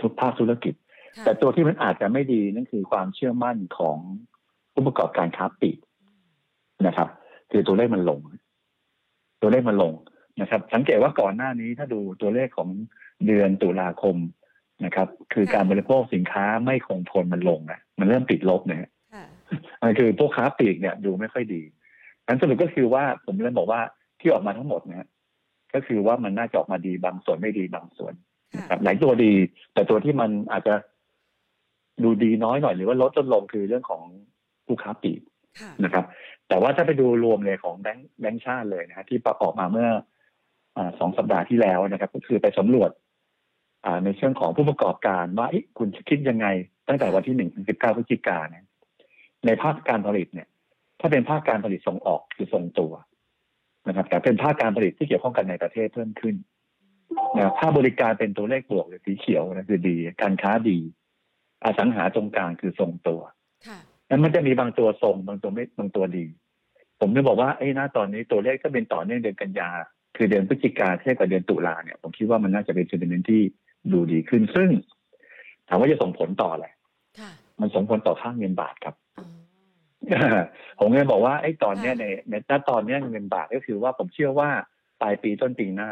[0.00, 0.74] ทุกภาคธุรกิจ
[1.16, 3.98] ค่ะแต่ตัวที่มันอาจจะไม่ดีนั่นคือความเชื่อมั่นของ
[4.72, 5.78] ผู้ประกอบการค้าปลีก
[6.86, 7.08] นะครับ
[7.50, 8.20] คือตัวเลขมันลง
[9.42, 9.92] ตัวเลขมันลง
[10.40, 12.68] นะครับ สังเกตว่าก่อนหน้านี้ถ้าดูตัวเลขของ
[13.26, 14.16] เดือนตุลาคม
[14.84, 19.24] นะครับ คือการบริโภคสินค้าไม่คงทนมันลงนะมันเริ่มติดลบนะฮะค่ะ
[19.80, 21.62] อันคือพวกค้าปลีกเนี่ยดูไม่ค่อยดี
[22.26, 23.80] อันสรุปก็คือว่าผมเลยบอกว่า
[24.20, 25.08] ที่ออกมาทั้งหมดนะฮะ
[25.74, 28.14] ก็คือว่ามันน่าจะออกมาดีบางส่วนไม่ดีบางส่วน
[28.54, 29.32] ค่ะครับหลายตัวดี
[29.74, 30.74] แต่ตัวที่มันอาจจะ
[32.04, 34.02] ดูดีน้อยหน่อยหรือว่าลดจนลงคือเรื่องของ
[34.66, 35.20] ผู้ค้าปลีก
[35.60, 36.04] ค่ะนะครับ
[36.48, 39.88] แต่ว่าถ้าไปดูรวมเลยของแบงค์แบงค์ชาติเลยนะฮะที่ประกอบมาเมื่อ
[40.76, 42.90] อาสองสัปดาห์ที่แล้วนะครับ ก็คือไปสำรวจ
[43.84, 46.46] อ่าในเชิงของผู้ประกอบการว่าเอ๊ะคุณคิดยังไง
[46.88, 48.64] ตั้งแต่วันที่หนึ่งถึงสิบเก้าพฤศจิกายนเนี่ย
[49.46, 50.48] ในภาคการผลิตเนี่ย
[51.00, 52.92] ถ้าเป็นภาคการผลิตส่งออกคือทรงตัว
[53.88, 56.34] นะครับ แต่เป็นภาคการผลิตที่เกี่ยวข้องกันในประเทศเพิ่มขึ้น
[57.38, 60.78] นะภาคบริการเป็นตัวเลขบวกหรือสีเขียวนะคือดีการค้าดี
[61.64, 63.20] อสังหาตรงกลางคือทรงตัว
[63.66, 66.26] ค่ะนั้นมันจะมีบางตัวทรงบางตัวไม่บางตัวดี
[67.00, 69.70] ผมจะบอกว่าไอ้หน้าตอนนี้ตัวเลขก็เป็นต่อเนื่องเดือนกันยา
[70.16, 73.42] คือเดือนพฤศจิกาเทียบกับเดือนตุลาเนี่ยผมคิดว่ามันน่าจะเป็นเซนติเมนที่
[73.92, 74.70] ดูดีขึ้นซึ่ง
[75.68, 76.66] ถามว่าจะส่งผลต่ออะไร
[77.20, 80.42] ค่ะมันส่งผลต่อค่าเงินบาทครับอ๋อ
[80.80, 84.50] ผมเลยบอกว่าไอ้ตอนเนี้ยค่ะในในณตอนเนี้ยเงินบาทก็คือว่าผมเชื่อว่า
[85.02, 85.90] ปลายปีต้นปีหน้า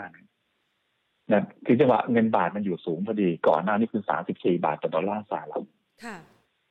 [1.33, 5.65] นะนะคือจังหวะเงินบาทมันอยู่สูงพอดีก่อนหน้านี้คือสามสิบสี่บาทต่อดอลลาร์สหรัฐ
[6.05, 6.17] ค่ะ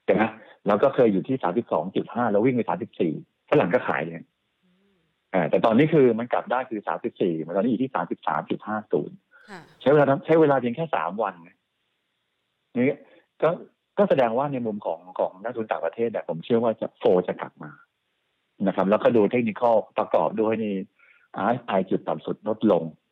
[0.06, 0.24] ใช่ไหม
[0.68, 3.14] แล้วก็เคยอยู่ที่สามสิบสองจุดห้าแล้ววิ่งไปสามสิบสี่
[3.50, 4.14] ฝรั่งก็ขายเลย
[4.64, 4.96] อืม
[5.34, 9.16] อ่าแต่ตอนนี้คือมันกลับได้คือสามสิบสี่ตอนนี้อยู่ที่สามสิบสามจุดห้าศูนย์
[9.50, 11.58] ค่ะใช้เวลาใช้เวลาเพียงแค่สามวันนะ
[12.76, 12.98] นี่
[13.42, 13.50] ก็
[13.98, 17.72] ก็แสดงว่าในมุมของของนักทุนต่างประเทศเนี่ยผมเชื่อว่าจะโฟจะกลับมา
[18.68, 19.64] นะครับ แล้วก็ดูเทคนิค
[19.98, 20.76] ประกอบด้วยนี่
[21.46, 23.03] RSI จุดต่ำสุดลดลงค่ะ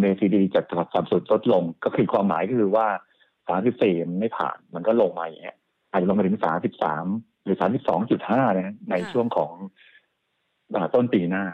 [0.00, 2.86] MACD จุดต่ำสุดลดลง ก็คือความหมายก็คือว่า
[3.48, 5.56] 34 มันไม่ผ่าน มันก็ลงมาอย่างเงี้ย
[5.90, 6.38] อาจจะลงมาถึง
[6.90, 9.52] 33 หรือสามสิบสองจุดห้านะ ในค่ะช่วงของ
[10.74, 11.44] อาต้นปีหน้า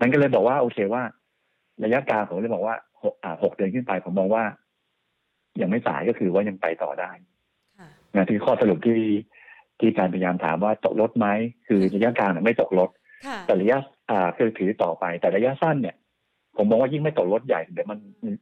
[0.00, 1.02] นั้นก็เลยบอกว่า โอเคว่า
[1.84, 4.44] ระยะกลางผมเลยบอกว่าหกอ่าหกเดือนขึ้นไปผมมองว่า
[5.60, 7.10] ยังไม่สายก็คือว่ายังไปต่อได้
[7.78, 9.00] ค่ะนะที่ข้อสรุปที่
[9.80, 11.26] ที่การพยายามถามว่าตกลดไหม
[11.66, 12.90] คือระยะกลางเนี่ยไม่ตกลด
[13.26, 13.78] ค่ะแต่ระยะ
[14.10, 15.96] อ่าคือถือต่อไป แต่ระยะสั้นเนี่ย
[16.56, 17.98] ผมมองว่ายิ่งไม่ตกลดใหญ่เดี๋ยวมัน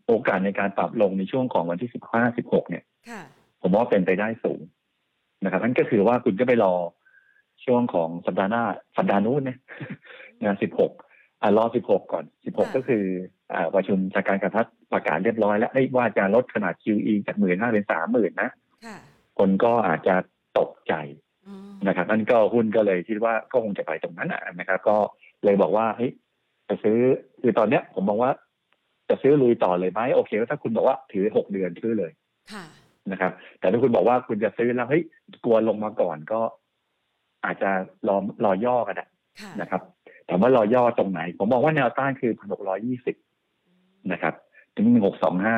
[0.06, 3.22] โอกาสในการปรับลงในช่วงของวันที่สิบห้าสิบหกเนี่ยค่ะ
[3.62, 4.60] ผมว่าเป็นไปได้สูง
[5.44, 6.74] นะครับนั่นก็คือว่าคุณก็ไปรอ
[7.64, 8.64] ช่วงของสัปดาห์หน้า
[8.96, 9.58] สัปดาห์นู้นเนี่ย
[10.44, 10.92] นะสิบหก
[11.42, 13.04] อ่ารอสิบหกก่อนสิบหกค่ะก็คือ
[13.52, 18.50] อ่าประชุมจากการกระทัดประกาศเรียบร้อยแล้วเอ้ยว่าจะลดขนาด QE จากหมื่นห้าเป็นสามหมื่นนะ
[18.84, 18.96] ค่ะ
[19.38, 20.14] คนก็อาจจะ
[20.58, 20.94] ตกใจ
[21.46, 24.96] อ๋อนะครับนั่นก็หุ้นก็เลยคิดว่าก็คงจะไปตรงนั้นนะนะครับ ก็
[25.44, 26.12] เลยบอกว่าเฮ้ย
[26.68, 26.98] จะซื้อ
[27.42, 28.32] คือตอนเนี้ย ผมมองว่า
[29.08, 32.12] จะซื้อลุยต่อเลยไหมโอเคถ้าคุณบอกว่าถือหกเดือนซื้อเลย
[32.52, 32.64] ค่ะ
[33.12, 35.02] นะครับ แต่ถ้าคุณบอกว่าคุณจะซื้อแล้วเฮ้ย
[35.44, 36.40] กลัวลงมาก่อนก็
[37.44, 37.70] อาจจะ
[38.08, 39.08] รอรอย่อกันนะ
[39.40, 39.82] ค่ะนะครับ
[40.26, 43.16] แต่ว่ารอย่อตรงไหน ผมมองว่าแนวต้านคือพันหกร้อยี่สิบ
[44.12, 44.34] นะครับ
[44.74, 45.56] ถึงหนึ่งหกสองห้า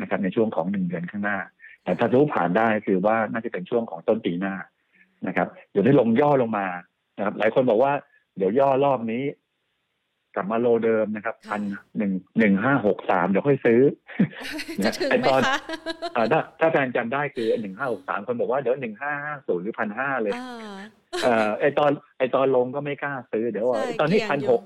[0.00, 1.38] นะครับ ในช่วงของหนึ่งเดือนข้างหน้า
[1.84, 4.54] แต่ถ้ารู้ผ่านได้คือว่าน่าจะเป็นช่วงของต้นปีหน้า
[5.26, 6.66] นะครับ เดี๋ยวได้ลงย่อลงมา
[7.16, 7.92] นะครับ หลายคนบอกว่า
[8.36, 9.22] เดี๋ยวย่อรอบนี้
[10.34, 11.60] กลับมาโลเดิมนะครับพัน
[11.98, 13.80] หนึ่งหนึ่งห้าหกสามเดี๋ยวค่อยซื้อ
[14.84, 15.56] จะถึงไอ้ไหมตอนคะ
[16.16, 20.78] อ่าถ้าถ้าแฟนจำได้คือหนึ่งห้าหกสามคนบอกว่าเดี๋ยวหนึ่งห้าห้าศูนย์หรือพันห้าเลยอ่า
[21.22, 24.62] เอ่อไอตอนไอตอนลงก็ไม่กล้าซื้อเดี๋ยวว่าใช่ไอ้ตอนที่เกี่พัยนงอหยู่ก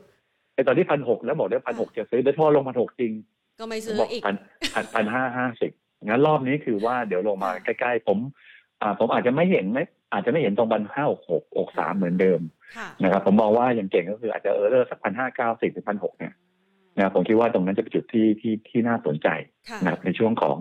[0.55, 3.13] ไอตอนที่พันหกแล้วบอกได้พันหกจะซื้อเดี๋ยวพอลงมาหกจริง
[3.61, 4.37] ก็ไม่ซื้อบอกอีกพัน
[4.75, 5.71] พันพันห้าห้าสิบ
[6.07, 8.54] งั้นรอบนี้คือว่าเดี๋ยวลงมาใกล้ๆผมอ่า
[8.99, 12.41] ผมอาจจะไม่เห็นไม่อาจจะไม่เห็นตรงพันห้าหกหกอกสามเหมือนเดิม
[12.77, 16.33] ค่ะนะครับ ผมมองว่าอย่างเก่งก็คืออาจจะเออเลอร์สักพันห้าเก้าสิบถึงพันหกเนี่ย
[16.97, 19.29] นะครับผมคิดว่าตรงนั้นจะเป็นจุดที่ที่ที่น่าสนใจ
[19.69, 20.59] ค่ะนะครับในช่วงของ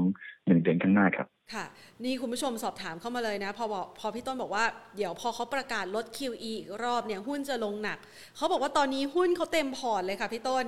[0.47, 1.65] หนึ่งเดือนข้างหน้าครับ ค่ะ
[2.05, 7.97] นี่คุณผู้ชมสอบถามเข้ามาเลยนะ พอบอกพอพี่ต้นบอกว่าเดี๋ยวพอเขาประกาศลด QE อีกรอบเนี่ยหุ้นจะลงหนัก
[8.35, 10.65] เขาบอกว่าตอนนี้หุ้นเขาเต็มพอร์ตเลยค่ะพี่ต้น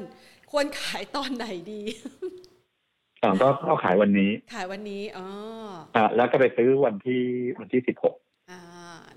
[0.52, 1.82] ควรขายตอนไหนดี
[3.26, 5.26] อ่าก็เข้าขายวันนี้ ขายวันนี้อ๋อ
[5.96, 7.22] อ่าแล้วก็ไปซื้อวันที่
[7.60, 8.16] วันที่สิบหก
[8.52, 8.60] อ่า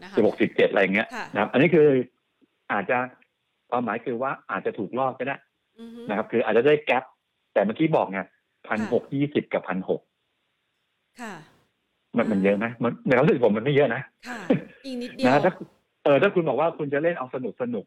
[0.02, 1.88] นะคะสิบหกสิบเจ็ดอะไรเงี้ยค่ะนะครับอันนี้คือ
[2.72, 2.98] อาจจะ
[3.70, 5.36] ความหมายคือว่าอาจจะถูกลอกก็ได้
[5.80, 7.04] อือฮึนะครับ คืออาจจะได้แก๊ป
[7.52, 8.20] แต่เมื่อกี้บอกไง
[8.68, 10.00] พันหกยี่สิบกับพันหก
[11.20, 11.34] ค่ะ
[12.16, 14.40] มันมันเยอะไหมมันในความรู้สึกผมมันไม่เยอะนะค่ะ
[14.84, 15.52] อีกนิดเดียวนะถ้า
[16.04, 17.84] เออถ้าคุณบอกว่าคุณจะเล่นเอาสนุกสนุก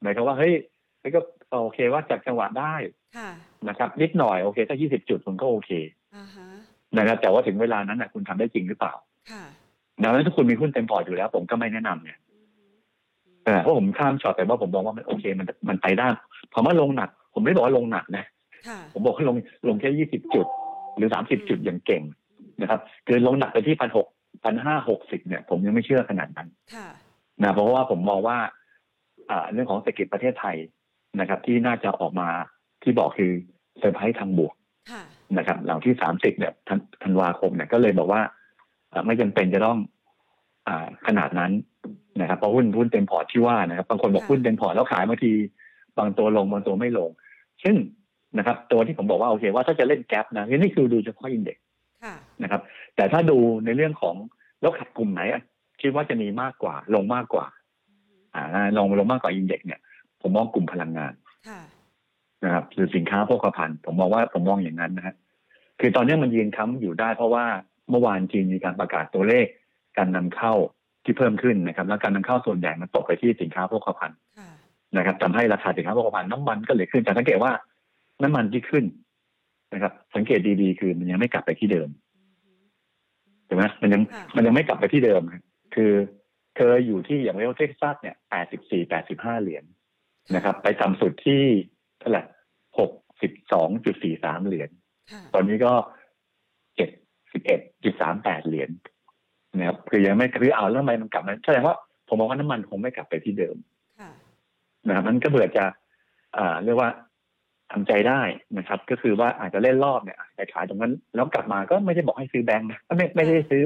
[0.00, 0.52] หมายความว่าเฮ้ย
[1.00, 1.20] เฮ้ยก็
[1.62, 2.74] โอเคว่าจับจังหวะได้
[3.16, 3.30] ค่ะ
[3.68, 5.70] นะครับนิดหน่อยโอเคถ้ายี่สิบจุดคุณก็โอเค
[6.16, 6.48] อ่าฮะ
[6.96, 8.94] นะครับแต่ว่าถึงเวลานั้นนะคุณทำได้จริงหรือเปล่า
[9.30, 9.44] ค่ะ
[10.02, 12.62] ดังนั้นถ้าคุณมีหุ้นเต็มพอร์ตอยู่แล้ว ผมก็ไม่แนะนำไงอือฮึ
[13.44, 16.06] เออเพราะผมข้ามช็อตแต่ว่าผมมองว่ามันโอเคมันมันไปได้
[16.52, 18.24] พอมาลงหนัก ผมไม่ได้บอกว่าลงหนักนะ
[18.68, 19.36] ค่ะผมบอกให้ลง
[19.68, 20.46] ลงแค่ยี่สิบจุด
[20.96, 22.02] หรือสามสิบจุดอย่างเก่ง
[22.60, 24.06] นะครับคือลงหนักไปที่พันหก
[24.44, 26.88] พันห้าหกสิบเนี่ย ผมยังไม่เชื่อขนาดนั้นค่ะ
[27.42, 28.38] นะเพราะว่าผมมองว่า
[29.30, 30.56] อ่าเรื่องของเศรษฐกิจประเทศไทย
[31.20, 32.28] นะครับ ที่น่าจะออกมา
[32.88, 33.32] ที่บอกคือ
[33.78, 34.54] เซอร์ไพรส์ทางบวก
[34.90, 35.02] ค่ะ
[35.38, 38.20] นะครับหลังที่สามสิบเนี่ยธันธันวาคมเนี่ยก็เลยบอกว่า
[38.92, 39.78] อ่าไม่จำเป็นจะต้อง
[40.68, 41.52] อ่าขนาดนั้น
[42.20, 45.32] นะครับเพราะหุ้นหุ้นเต็มพอร์ตที่ว่านะครับ บางคนบอกค่ะหุ้นเต็มพอร์ตแล้วขายบางที
[45.98, 47.10] บางตัวลงบางตัวไม่ลง
[47.64, 47.76] ซึ่ง
[48.38, 51.64] นะครับ ตัวที่ผมบอกว่าโอเคว่าถ้าจะเล่นแกลนะนี่คือดูเฉพาะ index
[52.04, 52.60] ค่ะนะครับ
[52.96, 54.14] แต่ถ้าดูในเรื่องของ
[54.60, 55.42] แล้วขัดกลุ่มไหนอะ
[55.80, 57.46] คิดว่าจะมีมากกว่า ลงมากกว่า
[58.34, 58.44] อ่า
[58.78, 59.80] ลงลงมากกว่าอินเด็กซ์เนี่ย
[60.22, 61.12] ผมมองกลุ่มพลังงาน
[61.48, 61.60] ค่ะ
[62.44, 65.14] นะครับหรือสินค้าโภคภัณฑ์ผมมองว่าผมมองอย่างนั้นนะฮะ
[65.80, 67.44] คือตอนนี้มันยืนค้ำอยู่ได้เพราะว่า
[67.90, 69.46] เมื่อวานจีนมีการประกาศตัวเลข
[69.98, 70.52] การนำเข้า
[71.04, 74.50] ที่เพิ่มขึ้นนะครับ แล้วการนำเข้าส่วนใหญ่มันตกไปที่สินค้าโภคภัณฑ์ค่ะ
[74.96, 77.52] นะครับทำให้ราคาสินค้าโภคภัณฑ์น้ำมันก็เลยขึ้นแต่สังเกตว่า
[78.22, 78.84] น้ำมันที่ขึ้น
[79.74, 82.52] นะครับ สังเกตดีๆ คือมันยังไม่กลับไปที่เดิมอือฮึ
[83.48, 85.22] ถูกไหมมันยังค่ะมันยังไม่กลับไปที่เดิม
[85.74, 85.92] คือ
[86.56, 89.64] เคยอยู่ที่อย่างเวลเท็กซัสเนี่ยแปดสิบสี่แปดสิบห้าเหรียญ
[90.34, 91.42] นะครับ ไปต่ำสุดที่
[91.77, 92.24] เท่าไหร่
[92.78, 92.90] หก
[93.22, 94.70] สิบสองจุดสี่สามเหรียญ
[95.12, 95.72] ค่ะตอนนี้ก็
[96.76, 96.90] เจ็ด
[97.32, 98.70] สิบเอ็ดจุดสามแปดเหรียญ
[99.56, 101.76] นะครับคือยังไม่คือเอาแล้วทำไมมันกลับมาแสดงว่า
[102.08, 103.56] ผมมองว่าน้ำมันคงไม่กลับไปที่เดิม
[104.00, 104.10] ค่ะ
[104.86, 105.64] นะครับมันก็เบื่อจะ
[106.36, 106.90] อ่าเรียกว่า
[107.72, 108.20] ทำใจได้
[108.58, 113.62] นะครับ ก็คือว่าอาจจะเล่นรอบเนี่ยไปขายตรงนั้นแล้วกลับมาก็ไม่ได้บอกให้ซื้อแบงค์นะไม่ไม่ได้ซื้อ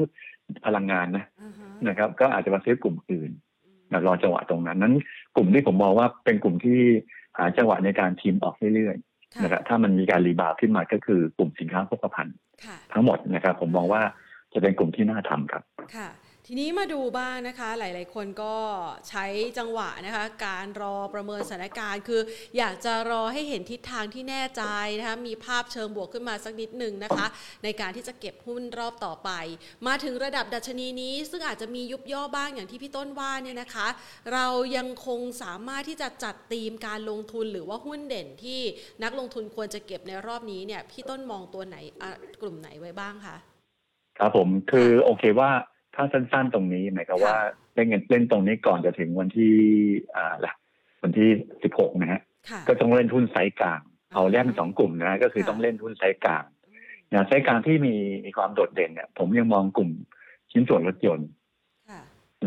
[0.67, 3.31] พลังงานนะอ่าฮะนะครับ ก็อาจจะมาซื้อกลุ่มอื่น
[3.65, 4.95] อืมนะรอจังหวะตรงนั้นนั้น
[5.37, 6.81] กลุ่มที่ผมมองว่าเป็นกลุ่มที่
[7.39, 14.03] หาจังหวะในการ trim ออกเรื่อยๆค่ะนะครับถ้ามันมีการ rebound ขึ้นมาก็คือกลุ่มสินค้าโภคภัณฑ์ค่ะทั้งหมดนะครับ ผมมองว่า
[14.53, 15.63] จะเป็นกลุ่มที่น่าทำครับ
[15.97, 16.09] ค่ะ
[16.47, 18.55] ทีนี้มาดูบ้างนะคะหลาย ๆ คนก็
[19.09, 19.25] ใช้
[19.59, 22.21] จังหวะนะคะการรอประเมินสถานการณ์ คือ
[22.57, 24.63] อยากจะรอให้เห็นทิศทางที่แน่ใจ
[24.99, 27.27] นะคะมีภาพเชิงบวกขึ้นมาสักนิดหนึ่งนะคะ
[27.65, 29.31] ในการที่จะเก็บหุ้นรอบต่อไป
[29.87, 33.87] มาถึงระดับดัชนีนี้ ซึ่งอาจจะมียุบย่อบ้างอย่างที่พี่ต้นว่าเนี่ยนะคะ
[34.33, 38.61] เรายังคงสามารถที่จะจัดธีมการลงทุนหรือว่าหุ้นเด่นที่
[39.03, 41.77] นักลงทุนควรจะเก็บในรอบนี้เนี่ยพี่ต้นมองตัวไหน
[42.41, 43.37] กลุ่มไหนไว้บ้างคะ
[44.19, 45.51] ครับผมคือโอเคว่า
[45.95, 47.37] ถ้าสั้นๆตรงนี้หมายความว่า
[47.75, 49.53] เล่นเงินเล่นตรงนี้ก่อนจะถึงวันที่
[50.17, 50.53] อ่าละ
[51.03, 51.29] วันที่
[51.63, 52.21] สิบหกนะฮะ
[52.69, 53.81] ก็ต้องเล่นหุ้นไซส์กลาง
[54.15, 56.45] เอาแยกเป็นสองกลุ่มนะก็คือต้องเล่นหุ้นไซส์กลาง
[57.13, 59.91] นะไซส์กลางที่มีมีความโดดเด่นเนี่ยผมยังมองกลุ่ม
[60.53, 61.29] ชิ้นส่วนรถยนต์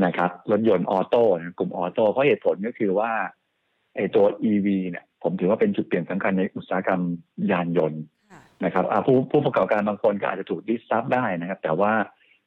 [0.06, 1.24] นะครับรถยนต์ auto
[1.60, 3.12] กลุ่ม auto เพราะเหตุผลก็คือว่า
[3.96, 7.02] ไอ้ตัว EV เนี่ยผมถือว่าเป็นจุดเปลี่ยนสำคัญในอุตสาหกรรม
[7.52, 8.02] ยานยนต์
[8.66, 11.92] นะครับผู้ผู้ประกอบการบางคนก็อาจจะถูก disrupt ได้นะครับ แต่ว่า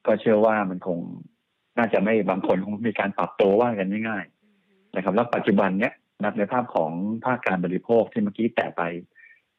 [0.08, 0.98] ก็เชื่อว่ามันคง
[1.78, 5.92] น่าจะไม่บางคนคงมีการปรับตัวว่ากันง่ายๆนะครับ แล้วปัจจุบันเนี้ย
[6.22, 6.92] นับในภาพของ
[7.24, 8.82] ภาคการบริโภคที่เมื่อกี้แตะไป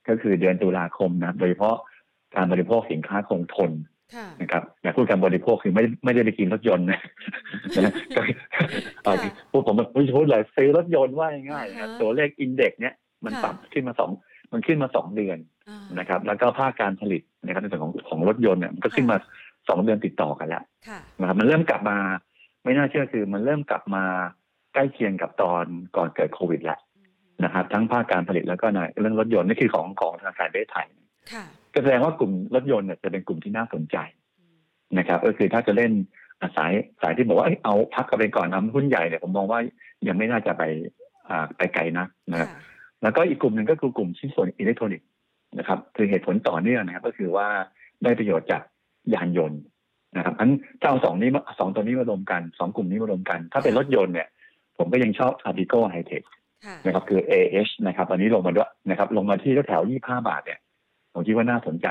[0.07, 1.75] ก็คือเดือนตุลาคมนะโดยเฉพาะ
[2.35, 3.71] การบริโภคสินค้าคงทน
[4.41, 6.99] นะครับแต่พูดการบริโภคคือไม่ไม่ได้ไปกินรถยนต์นะ
[9.51, 14.09] พูดผมพูดพูดเลยซื้อรถยนต์ว่าง่ายๆตัวเลขอินเด็กซ์เนี้ยมันปรับขึ้นมาสอง
[14.53, 15.37] มันขึ้นมาสองเดือน
[15.99, 19.17] นะครับ แล้วก็ภาคการผลิตนะครับในส่วนของของรถยนต์เนี่ยมันก็ขึ้นมา
[19.67, 20.63] สองเดือนติดต่อกันแล้ว
[21.19, 21.97] นะครับมันเริ่มกลับมา
[22.63, 24.03] ไม่น่าเชื่อคือ มันเริ่มกลับมา
[24.73, 25.65] ใกล้เคียงกับตอน
[25.97, 26.79] ก่อนเกิดโควิดแล้ว
[27.43, 30.87] นะครับ ทั้งภาคการผลิตแล้วก็ในเรื่องรถยนต์นี่คือของของธนาคารประเทศไทย
[31.73, 33.97] ก็แสดงว่ากลุ่มรถยนต์เนี่ยจะเป็นกลุ่มที่น่าสนใจ
[34.97, 35.91] นะครับ ก็คือถ้าจะเล่น
[36.57, 39.59] สายสายที่บอกว่าเอาพักกันไปก่อนทำหุ้นใหญ่เนี่ยผมมองว่า
[40.07, 40.63] ยังไม่น่าจะไป
[41.57, 42.49] ไปไกลนักนะครับ
[43.03, 45.07] แล้วก็อีกกลุ่มหนึ่งก็คือกลุ่มชิ้นส่วนอิเล็กทรอนิกส์
[45.57, 47.47] นะครับ คือเหตุผลต่อเนื่องนะครับ ก็คือว่า
[48.03, 48.61] ได้ประโยชน์จาก
[49.13, 49.61] ยานยนต์
[50.17, 50.49] นะครับอัน
[50.81, 54.27] เจ้าสองนี้สองตัวนี้มารวมกันสองกลุ่มนี้มารวมกัน ถ้าเป็นรถยนต์เนี่ย
[54.77, 56.23] ผมก็ยังชอบอาร์ติโกไฮเทค
[56.85, 60.59] นะครับคือ AH นะครับตอนนี้ลงมาด้วยนะครับ ลงมาที่แถวยี่ห้าบาทเนี่ย
[61.13, 61.87] ผมคิดว่าน่าสนใจ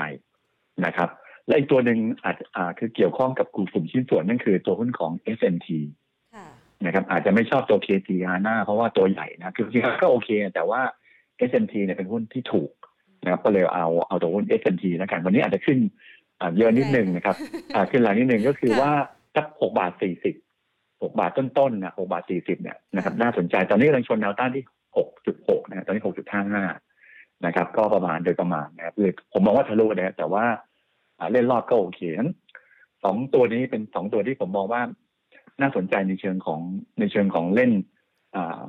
[0.85, 1.09] นะครับ
[1.47, 5.67] และอีกตัวหนึ่งอาจอ่าคือเกี่ยวข้องกับกลุ่มกลุ่มชิ้นส่วนนั่นคือตัวหุ้นของ SNT
[6.85, 10.81] นะครับ อาจจะไม่ชอบตัว KT ฮาน่าเพราะว่าตัวใหญ่นะคือจริงๆก็โอเค แต่ว่า
[11.49, 12.71] SNT เนี่ยเป็นหุ้นที่ถูก
[13.23, 15.79] นะครับก็เลยเอาเอาตัวหุ้น SNT แล้วกันวันนี้อาจจะขึ้น
[16.57, 17.35] เยอะนิดนึงนะครับ
[17.91, 18.91] ขึ้นหลังนิดนึงก็คือว่า
[19.35, 20.35] สักหกบาทสี่สิบ
[21.03, 24.63] หกบาทต้นๆนะหกบาทสี่สิบเนี่ยนะครับน่าสนใจตอนนี้กำลังชนแนวต้านที่
[24.97, 26.63] หกจุดหกนะตอนนี้หกจุดห้าห้า
[27.45, 30.45] นะครับ ก็ประมาณโดยประมาณนะครับคือผมมองว่าทะลุนะแต่ว่า
[31.31, 32.31] เล่นรอบก็โอเคนั้น
[33.03, 34.81] สองตัวนี้เป็นสองตัวที่ผมมองว่า
[35.61, 36.61] น่าสนใจในเชิงของ
[36.99, 37.71] ในเชิงของเล่น
[38.35, 38.61] อ่า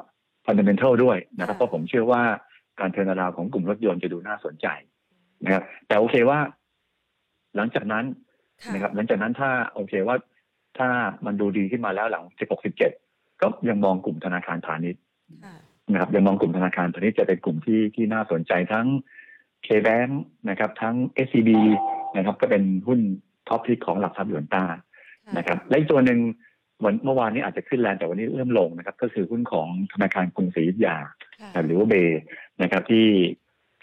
[0.45, 2.23] ฟันเดเมนทัลด้วยนะครับเพราะผมเชื่อว่า
[2.81, 4.67] การเทรนดาวของกลุ่มรถยนต์จะดูน่าสนใจ
[5.45, 6.39] นะครับแต่โอเคว่า
[7.57, 8.05] หลังจากนั้น
[8.73, 10.17] นะครับหลังจากนั้นถ้าโอเคว่า
[10.79, 10.89] ถ้า
[11.27, 15.03] มันดูดีขึ้นมาแล้วหลัง 16 17 ก็ยังมองกลุ่มธนาคารพาณิชย์
[15.93, 18.87] นะครับยังมองกลุ่มธนาคารพาณิชย์จะเป็นกลุ่มที่ที่น่าสนใจทั้ง
[19.67, 20.11] K-Bank
[20.51, 20.95] นะครับ ทั้ง
[21.27, 21.51] SCB
[22.17, 23.01] นะครับ ก็เป็นหุ้น
[23.49, 24.65] top pick ของหลักทรัพย์หยวนต้า
[25.37, 26.21] นะครับและอีกตัวหนึ่ง
[26.85, 30.97] วันเมื่อวานนี้อาจจะขึ้นแรงแต่วันนี้เริ่มลงนะครับ ก็คือหุ้นของธนาคารกรุงศรีอยุธยา
[31.67, 31.95] หรือว่า BAY
[32.63, 33.07] นะครับที่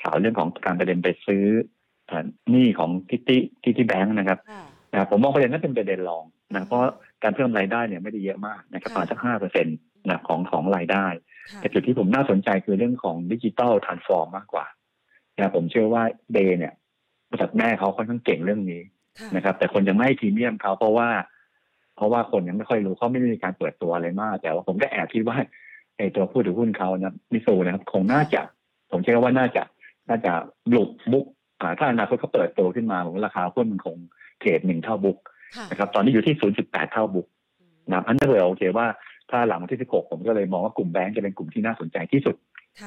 [0.02, 1.44] ข่าวเรื่องของการประเด็นไปซื้อ
[2.52, 4.40] หนี้ของซิตี้ ซิตี้แบงค์นะครับ
[4.92, 6.24] นะผมมองประเด็นนั้นเป็นประเด็นรอง
[6.56, 6.82] นะเพราะ
[7.24, 9.78] การเพิ่มรายได้เนี่ยไม่ได้เยอะมากนะครับประมาณสักห้าเปอร์เซ็นต์
[10.10, 11.06] นะของของรายได้
[11.60, 14.66] แต่จุดที่ผมน่าสนใจคือเรื่องของดิจิตอลทรานส์ฟอร์มมากกว่า
[15.38, 16.74] นะผมเชื่อว่าเดย์เนี่ย
[17.30, 18.82] บริษัทแม่เขาค่อนข้างเก่งเรื่องนี้
[19.36, 21.10] นะครับ แต่คนยังไม่พรีเมียมเขาเพราะว่า
[21.96, 25.38] เพราะว่าคนยังไม่ค่อยรู้เขาไม่ได้มีการเปิดตัวอะไรมาก แต่ว่าผมก็แอบคิดว่า
[25.98, 28.42] ไอ้ตัวผู้ถือหุ้นเขานะมิสูนะครับ คงน่าจะ
[28.92, 29.64] ผมเชื่อว่าน่าจะ
[30.10, 30.32] น่าจะ
[30.70, 31.26] หลุดบุก
[31.80, 33.98] ถ้าอนาคตเขาเปิดตัวขึ้นมาผมราคาหุ้นมันคง
[34.40, 35.18] เทรดหนึ่งเท่าบุ๊ก
[35.72, 37.28] นะครับตอนนี้อยู่ที่0.8เท่าบุ๊ก
[37.90, 38.88] นะอันนั้นเลยโอเคว่า
[39.32, 42.36] ถ้าหลังที่16ผมก็เลยมองว่ากลุ่มแบงก์จะเป็นกลุ่มที่น่าสนใจที่สุด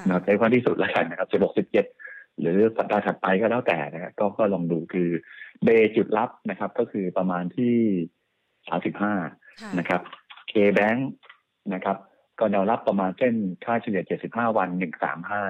[0.06, 1.54] นะใช้ความที่สุดแล้วกันนะครับ16
[1.94, 5.09] 17หรือสัปดาห์ถัดไปก็แล้วแต่นะครับก็ก็ลองดูคือ
[5.64, 7.74] เบจุดรับนะครับ ก็คือประมาณที่
[9.20, 10.00] 35นะครับ
[10.50, 11.00] K Bank
[11.74, 11.96] นะครับ
[12.38, 14.68] ก็แนวรับประมาณเส้นค่าเฉลี่ย75วัน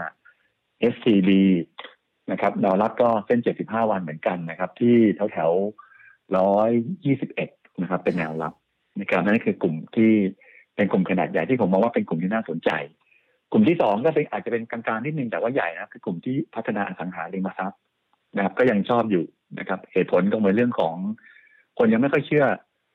[0.07, 1.31] 135 SCB
[2.31, 5.53] นะครับดาวรับก็เส้น 75 วันเหมือนกันนะครับ ที่แถวแถว
[6.47, 8.55] 121 นะครับ เป็นแนวรับ
[9.01, 10.11] นะครับนั่นคือกลุ่มที่
[10.77, 12.71] เป็นกลุ่มขนาดใหญ่ที่ผมมองว่าเป็นกลุ่มที่น่าสนใจ
[13.53, 17.81] กลุ่มที่สองก็เป็นอาจจะเป็นกลางๆนิดนึงแต่ว่าใหญ่นะคือกลุ่มที่พัฒนาอสังหาริมทรัพย์
[18.37, 19.25] นะครับ ก็ยังชอบอยู่
[19.59, 20.95] นะครับ เหตุผลก็เป็นเรื่องของ
[21.79, 22.47] คนยังไม่ค่อยเชื่อ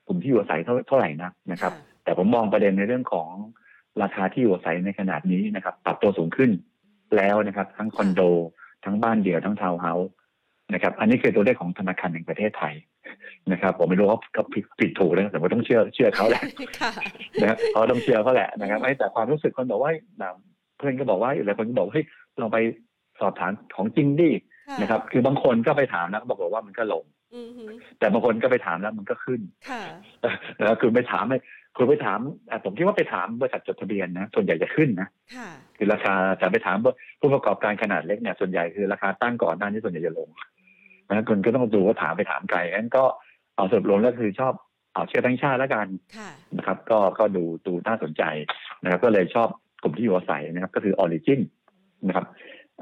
[0.06, 1.72] กลุ่มที่อยู่อาศัยเท่าไหร่นะนะครับ
[2.04, 3.30] แต่ผมมองประเด็นในเรื่องของ
[4.02, 6.50] ราคาที่อยู่อาศัยในขนาดนี้นะครับ ปรับตัวสูงขึ้น
[7.16, 8.20] แล้วนะครับ ทั้งคอนโด
[8.84, 10.10] ทั้งบ้านเดี่ยวทั้งทาวน์เฮาส์
[10.74, 12.74] นะครับ อันนี้คือตัวเลขของธนาคารแห่งประเทศไทย
[13.52, 16.42] นะครับ ผมไม่รู้ว่าเขาผิดผิดถูกนะแต่ว่าต้องเชื่อเชื่อเขาแหละ
[16.80, 16.92] ค่ะ
[17.40, 20.30] นะครับเขาต้องเชื่อเขาแหละนะครับไอ้แต่ความรู้สึกคนบอกว่านะ
[20.76, 22.06] เพื่อนก็บอกว่าหลายคนก็บอกว่าเฮ้ย
[22.40, 22.58] ลองไป
[23.20, 24.30] สอบถามของจริงดิ
[24.80, 29.82] นะครับ คือบางคนก็ไปถามนะเขาบอกว่ามันก็ลงอือหือแต่บางคนก็ไปถามแล้วมันก็ขึ้นค่ะ
[30.64, 31.38] แล้วคือไปถามไม่
[31.76, 36.76] คือไปถามอะผมคิดว่าไปถามบริษัทจดทะเบียนนะส่วนใหญ่จะขึ้นนะค่ะคือราคาแต่ไปถาม
[37.20, 40.28] ผู้ประกอบการขนาดเล็กเนี่ยส่วนใหญ่คือราคาตั้งก่อนหน้านี้ส่วนใหญ่จะลง
[41.08, 43.04] นะคนก็ต้องดูว่าถามไปถามไกลงั้นก็
[43.56, 44.52] เอาสรุปลงแล้วคือชอบ
[44.92, 45.86] เอาเชื่อทั้งชาติแล้วกัน
[46.16, 48.22] ค่ะนะครับ ก็ก็ดูดูน่าสนใจ
[48.82, 49.48] นะครับ ก็เลยชอบ
[49.82, 51.40] กลุ่มที่อยู่อาศัยนะครับ ก็คือออริจิน
[52.08, 52.26] นะครับ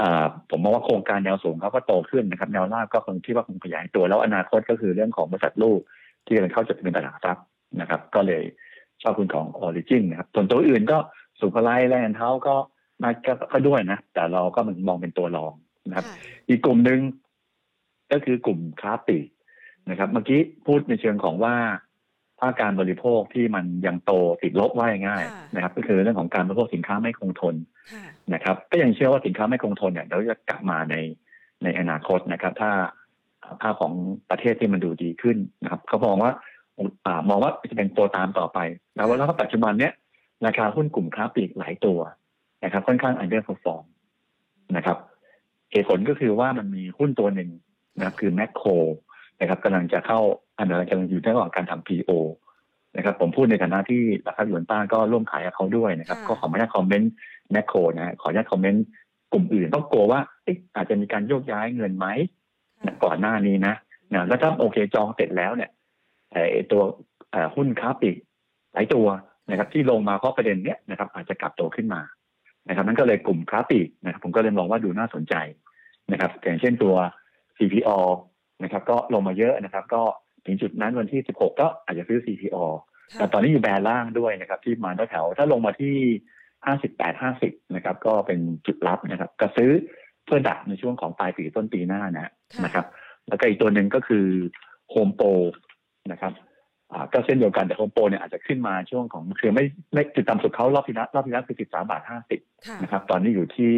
[0.00, 5.80] อ่าผมมองว่าโครงการแนวสูงเขาก็โตขึ้นนะครับ แนวราบก็คงคิดว่าคงขยายตัวแล้วอนาคตก็คือเรื่องของบริษัทลูก
[6.26, 7.44] ที่กำลังเข้าจดทะเบียนตลาดทรัพย์
[7.80, 8.42] นะครับ ก็เลย
[9.04, 10.98] ชอบคุณของออริจินนะครับส่วนตัวอื่นก็
[11.40, 12.54] สุภาลัยแลนด์เท้าก็
[13.02, 15.52] มาก็ก็ด้วยนะ แต่เราก็มันมองเป็นตัวรอง
[15.88, 16.16] นะครับค่ะ
[16.48, 17.00] อีกกลุ่มหนึ่ง
[18.12, 19.28] ก็คือกลุ่มค้าปลีก
[19.90, 21.54] นะครับ เมื่อกี้พูดในเชิงของว่า
[22.40, 24.12] ภาคการบริโภคที่มันยังโต
[24.42, 27.54] ติดลบว่าง่ายค่ะๆนะครับ ก็คือเรื่องของการบริโภคสินค้าไม่คงทน
[27.92, 30.96] ค่ะนะครับ ก็ยังเชื่อว่าสินค้าไม่คงทนเนี่ยเราจะกลับมาใน
[31.62, 32.70] ในอนาคตนะครับ ถ้า
[33.62, 33.92] ภาพของ
[34.30, 36.53] ประเทศที่มันดูดีขึ้นนะครับเขามองว่าอ่า
[37.28, 38.58] มองว่าจะเป็นตัวตามต่อไป
[38.94, 39.92] แล้วแล้วก็ปัจจุบันเนี้ย
[40.46, 41.98] ราคาหุ้นกลุ่มค้าปลีกหลายตัว
[42.64, 43.84] นะครับ ค่อนข้าง underperform
[44.76, 44.98] นะครับ
[45.72, 47.50] เหตุผลก็คือว่ามันมีหุ้นตัวหนึ่ง
[47.96, 48.68] นะครับคือแมคโคร
[49.40, 50.20] นะครับกำลังจะเข้า
[50.58, 52.10] อันนั้นกำลังอยู่ในระหว่างการทำ PO
[52.96, 57.12] นะครับผมพูดในฐานะที่ราคาหยวนต้าก็ร่วมขายกับเขาด้วยนะครับค่ะก็ขออนุญาต comment
[57.52, 58.84] แมคโครนะฮะขออนุญาต comment
[59.32, 62.06] กลุ่มอื่นต้องกลัวว่าเอ๊ะอาจจะมีการโยกย้ายเงินไหม
[62.84, 63.74] ค่ะก่อนหน้านี้นะ
[64.12, 65.83] นะแล้วถ้าโอเคจองเสร็จแล้วเนี่ยเอ่อไอ้
[66.72, 66.82] ตัว
[67.30, 68.16] เอ่อหุ้นค้าปลีก
[68.74, 69.06] หลายตัว
[69.50, 72.00] นะครับ ที่ลงมาเพราะประเด็นเนี้ยนะครับ อาจจะกลับตัวขึ้นมา
[72.68, 75.34] นะครับนั่นก็เลยกลุ่มค้าปลีกนะครับ ผมก็เลยมองว่าดูน่าสนใจ
[76.12, 76.94] นะครับอย่างเช่นตัว
[77.56, 77.98] CPO
[78.62, 80.02] นะครับ ก็ลงมาเยอะนะครับ ก็
[80.46, 82.56] ถึงจุดนั้นวันที่ 16 ก็อาจจะซื้อ CPO
[83.12, 85.96] ค่ะแต่ตอนนี้อยู่แบรนด์ล่างด้วยนะครับ ที่มาแถวๆถ้าลงมาที่
[86.64, 89.70] 58 50 นะครับ ก็เป็นจุดรับนะครับ ก็ซื้อ
[90.24, 92.86] เพื่อดักในช่วงของปลายปีต้นปีหน้านะค่ะนะครับ
[93.28, 94.26] แล้วก็อีกตัวหนึ่งก็คือ
[94.90, 95.28] โฮมโปร
[96.12, 96.32] นะครับ
[96.92, 102.02] อ่าก็เช่นเดียวกันแต่โฮมโปรเนี่ยอาจจะขึ้นมาช่วงของคือไม่ไม่จุดต่ำสุดเขารอบที่แล้วรอบที่แล้วคือ13บาท
[102.34, 103.74] 50ค่ะนะครับ ตอนนี้อยู่ที่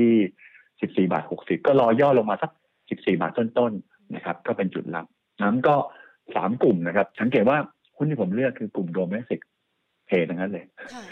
[1.07, 2.51] 14บาท60ก็รอย่อลงมาสัก
[2.89, 5.07] 14บาทต้นๆนะครับ ก็เป็นจุดรับ
[5.43, 5.75] นั้นก็
[6.35, 7.59] สามกลุ่มนะครับสังเกตว่า
[7.97, 9.41] หุ้นที่ผมเลือกคือกลุ่มโดเมสิก
[10.07, 11.05] เพย์ทั้งนั้นเลยค่ะ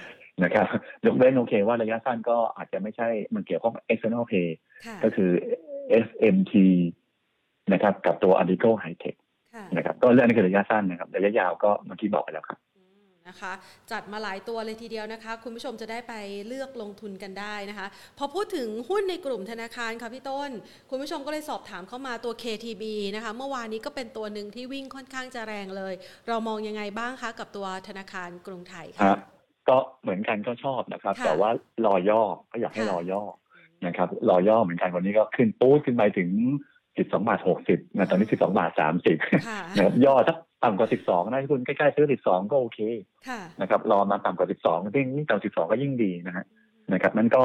[0.44, 0.66] นะครับ
[1.05, 4.48] ยกเว้นโอเคว่าระยะสั้นก็อาจจะไม่ใช่มันเกี่ยวข้องกับ external pay
[4.87, 5.31] ค่ะก็คือ
[6.05, 6.55] SMT
[7.72, 9.23] นะครับ กับตัว Adigo High Tech ค่ะ
[9.76, 13.52] นะครับก็เรื่องนี้คือระยะสั้นนะครับระยะยาวก็เมื่อกี้บอกไปแล้วครับอืมนะคะ
[13.92, 16.14] จัดมาหลายตัวเลยทีเดียวนะคะ คุณผู้ชมจะได้ไป
[16.48, 17.86] เลือกลงทุนกันได้นะคะ
[18.18, 20.50] พอพูดถึงหุ้นในกลุ่มธนาคารค่ะพี่ต้น
[20.90, 22.84] คุณผู้ชมก็เลยสอบถามเข้ามาตัว KTB
[23.16, 25.94] นะคะ เมื่อวานนี้ก็เป็นตัวหนึ่งที่วิ่งค่อนข้างจะแรงเลย
[26.28, 29.18] เรามองยังไงบ้างคะกับตัวธนาคารกรุงไทยครัค่ะบ
[29.68, 31.50] ก็เหมือนกันก็ชอบนะครับค่ะแต่ว่า
[31.86, 32.20] รอย่อ
[32.52, 33.22] ก็อยากให้ค่ะรอย่อ
[33.86, 36.30] นะครับรอย่อเหมือนกันวันนี้ก็ขึ้นปู๊ดขึ้นไปถึง
[36.96, 38.70] 12บาท60นะตอนนี้12บาท
[39.02, 42.78] 30ค่ะนะครับย่อสักต่ำกว่า12นะคุณใกล้ๆซื้อ12ก็โอเค
[43.28, 46.44] ค่ะนะครับรอมาต่ำกว่า12ยิ่งยิ่งต่ำกว่า12ก็ยิ่งดีนะฮะ
[46.92, 47.42] นะครับนั่นก็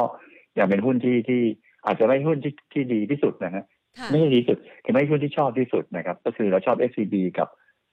[0.60, 1.42] ยังเป็นหุ้นที่ที่
[1.86, 3.64] อาจจะไม่หุ้นที่ที่ดีที่สุดนะฮะ
[4.00, 7.48] ค่ะไม่ใช่ดีที่สุดคือไม่ใช่หุ้นที่ชอบที่สุดนะครับ ก็คือเราชอบ SCB กับ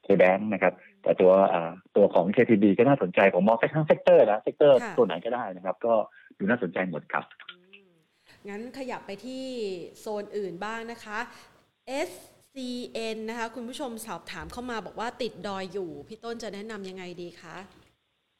[0.06, 5.94] KBank นะครับ แต่ตัวอ่าตัวของ KTB ก็น่าสนใจผมมองแค่ทั้ง sector นะ sector ค่ะตัวไหนก็ได้นะครับ ก็
[6.38, 7.45] ดูน่าสนใจหมดครับอืม
[8.48, 9.44] งั้นขยับไปที่
[10.00, 11.18] โซนอื่นบ้างนะคะ
[12.08, 17.56] SCN นะคะ คุณผู้ชมสอบถามเข้ามาบอกว่าติดดอยอยู่ พี่ต้นจะแนะนำยังไงดีคะ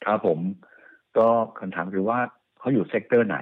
[0.05, 0.39] ครับผม
[1.19, 2.19] ก็คำถามคือว่า
[2.59, 3.39] เขาอยู่ sector ไหน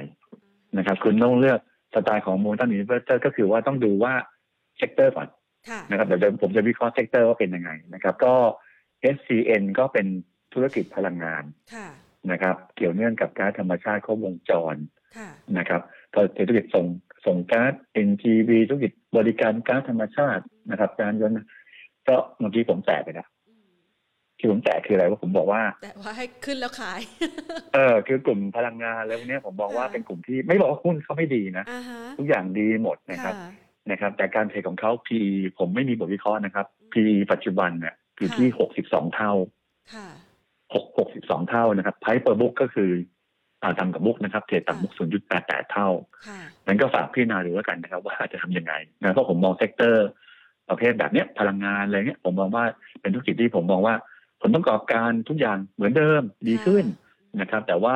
[0.76, 1.58] นะครับ คุณต้องเลือก
[1.94, 4.12] สไตล์ของมูลตัน investor ก็คือว่าต้องดูว่า
[4.78, 5.28] sector ก่อน
[5.68, 8.34] ค่ะนะครับเดี๋ยวเดี๋ยวผมจะวิเคราะห์ sector ว่าเป็นยังไงนะครับ ก็
[9.16, 10.06] SCN ก็เป็น
[10.54, 11.88] ธุรกิจพลังงานค่ะ
[12.30, 14.76] นะครับ เกี่ยวเนื่องกับก๊าซธรรมชาติครบวงจร
[15.16, 15.82] ค่ะนะครับ
[16.14, 16.86] ก็ธุรกิจส่ง
[17.26, 17.72] ส่งก๊าซ
[18.08, 21.36] NGV ธุรกิจบริการก๊าซธรรมชาตินะครับการยนต์
[22.08, 23.66] ก็เมื่อกี้ผมแตะไปนะอืม
[24.38, 27.00] ที่ผมแตะคืออะไรว่าผมบอกว่า แต่ว่าให้ขึ้นแล้วขาย
[27.74, 33.50] เออ คือกลุ่มพลังงานแล้วเนี้ยผมบอกว่าค่ะเป็นกลุ่มที่ไม่บอกว่าหุ้นเขาไม่ดีนะอ่าฮะทุกอย่างดีหมดนะครับค่ะ
[33.90, 39.32] นะครับ แต่การ trade ของเขา PE ผมไม่มีบทวิเคราะห์นะครับ PE ปัจจุบันเนี่ยอยู่ที่ค่ะ62เท่า
[39.94, 40.08] ค่ะ
[40.74, 43.13] 6 62เท่านะครับ price per book ก็คืออ่า
[43.78, 44.92] ต่ำกับ book นะครับ trade ต่ำ book
[45.32, 45.88] 0.88 เท่า
[46.26, 50.08] ค่ะนั้นก็ฝากพี่นาดูแล้วกันนะครับ ว่าจะทำยังไงนะเพราะผมมอง sector
[50.68, 52.64] ประเภทแบบเนี้ยพลังงานอะไรเงี้ยผมมองว่า
[53.00, 53.94] เป็นธุรกิจที่ผมมองว่า
[54.40, 56.84] ผลประกอบการทุกอย่างเหมือนเดิมดีขึ้น
[57.40, 57.94] นะครับ แต่ว่า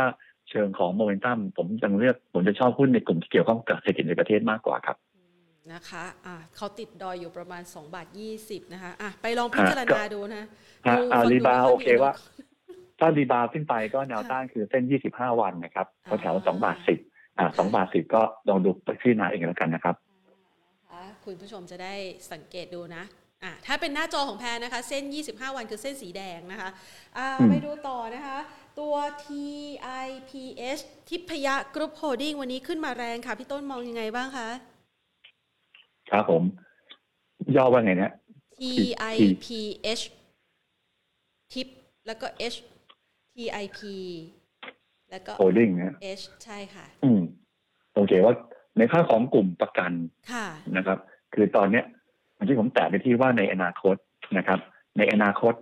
[0.51, 8.07] เชิงของโมเมนตัมผมยังเลือกผมจะชอบหุ้นในกลุ่มที่เกี่ยวข้องกับเศรษฐกิจในประเทศมากกว่าครับอืมนะคะอะเขาติดดอยอยู่ประมาณ2บาท
[8.41, 10.43] 20นะคะอะไปลองพิจารณาดูนะ
[10.89, 12.48] ฮะดูอ่าฟังดูรีบาวไม่โอค่ยเคมีว่านะ
[12.99, 16.77] ถ้า rebound ขึ้นไปก็แนวต้านคือเส้น 25 วันนะครับอ่าแถวๆ2บาท
[17.07, 18.71] 10อ่า2บาท10 ก็ลองดู
[19.01, 19.95] พิจารณาเองแล้วกันนะครับ
[20.31, 21.95] นะคะคุณผู้ชมจะได้
[22.33, 23.05] สังเกตดูนะ
[23.45, 26.69] อะถ้าเป็นหน้าจอของแพรนะคะ เส้น 25 วันคือเส้นสีแดงนะคะ
[27.19, 28.39] อ่าอืมไปดูต่อนะคะ
[28.81, 28.95] ตัว
[29.25, 34.49] TIPH ทิพยะกรุ๊ปโฮลดิ้งวันนี้ขึ้นมาแรงค่ะ พี่ต้นมองยังไงบ้างคะ
[36.11, 36.43] ครับผม
[37.57, 38.13] ย่อว่าไงนะ
[38.59, 40.03] TIPH
[41.53, 41.69] ทิป
[42.07, 42.59] แล้วก็ H
[43.39, 43.81] TIP
[45.11, 47.21] แล้วก็โฮลดิ้งนะ H ใช่ค่ะ อืม
[47.95, 48.35] โอเคว่า
[48.79, 49.93] ในค่าของกลุ่มประกัน
[50.33, 50.99] ค่ะนะครับ
[51.35, 51.85] คือตอนเนี้ย
[52.37, 53.97] เมื่อกี้ผมแตะไปที่ว่าในอนาคต
[54.37, 54.59] นะครับ
[54.99, 55.55] ในอนาคต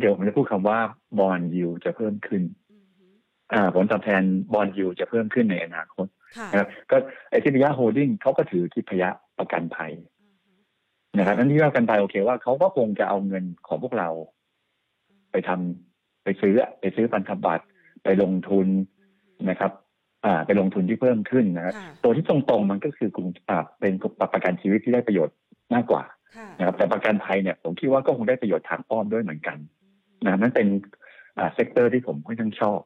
[0.00, 0.78] เดี๋ยวผมจะพูดคำว่า
[1.18, 2.42] bond yield จะเพิ่มขึ้น
[2.72, 3.06] อือฮึ
[3.52, 4.22] อ่า ผลตอบแทน
[4.54, 6.06] bond yield จะเพิ่มขึ้นในอนาคต
[6.38, 6.96] ค่ะนะครับ ก็
[7.30, 9.08] ไอ้ทิพยะโฮลดิ้งเขาก็ถือทิพยะ
[9.38, 9.92] ประกันภัย
[10.22, 10.52] อือฮึ
[11.18, 14.08] นะครับนั้นที่ว่ากันไปโอเคว่าเขาก็คงจะเอาเงินของพวกเรา
[15.32, 15.95] ไปทำ
[16.26, 17.64] ไปซื้อไปซื้อพันธบัตร
[18.04, 18.66] ไปลงทุน
[19.50, 19.72] นะครับ
[20.24, 23.92] อ่าไปลงทุนที่เพิ่มขึ้นนะครับค่ะตัวที่ตรงๆมันก็คือกลุ่มอ่าเป็น
[24.32, 25.36] ประกันชีวิตที่ได้ประโยชน์
[25.74, 26.02] มากกว่า
[26.36, 29.58] ค่ะนะครับแต่ประกันภัยเนี่ยผมคิดว่าก็คงได้ประโยชน์ทางอ้อมด้วยเหมือนกัน
[30.24, 30.68] นะครับนั่นเป็น
[31.38, 32.80] อ่า sector ที่ผมค่อนข้างชอบ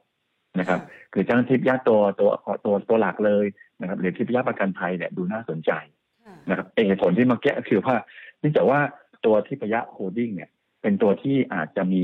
[0.59, 0.79] นะครับ
[1.13, 2.29] คือจ้างทิพยะตัวตัว
[2.65, 3.45] ตัวตัวหลักเลย
[3.81, 5.71] นะครับหรือทิพยะประกันภัยเนี่ยดูน่าสนใจ
[6.25, 7.95] ค่ะนะครับเอกเหตุผลที่เมาแก้คือว่า
[8.39, 8.79] เนื่องจากว่า
[9.25, 10.49] ตัวทิพยะโฮลดิ้งเนี่ย
[10.81, 12.03] เป็นตัวที่อาจจะมี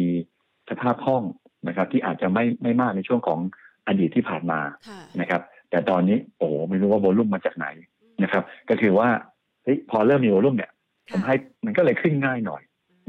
[0.70, 1.24] สภาพคล่อง
[1.68, 3.40] นะครับ ที่อาจจะไม่ไม่มากในช่วงของ
[3.88, 4.60] อดีตที่ผ่านมา
[4.90, 7.68] ค่ะนะครับ แต่ตอนนี้โอ้โหไม่รู้ว่าโวลุ่มมาจากไหน
[8.24, 9.10] นะครับ ก็คือว่า
[9.64, 10.72] เฮ้ยพอเริ่มมีโวลุ่มเนี่ย
[11.12, 12.62] ผมให้มันก็เลยขึ้นง่ายหน่อย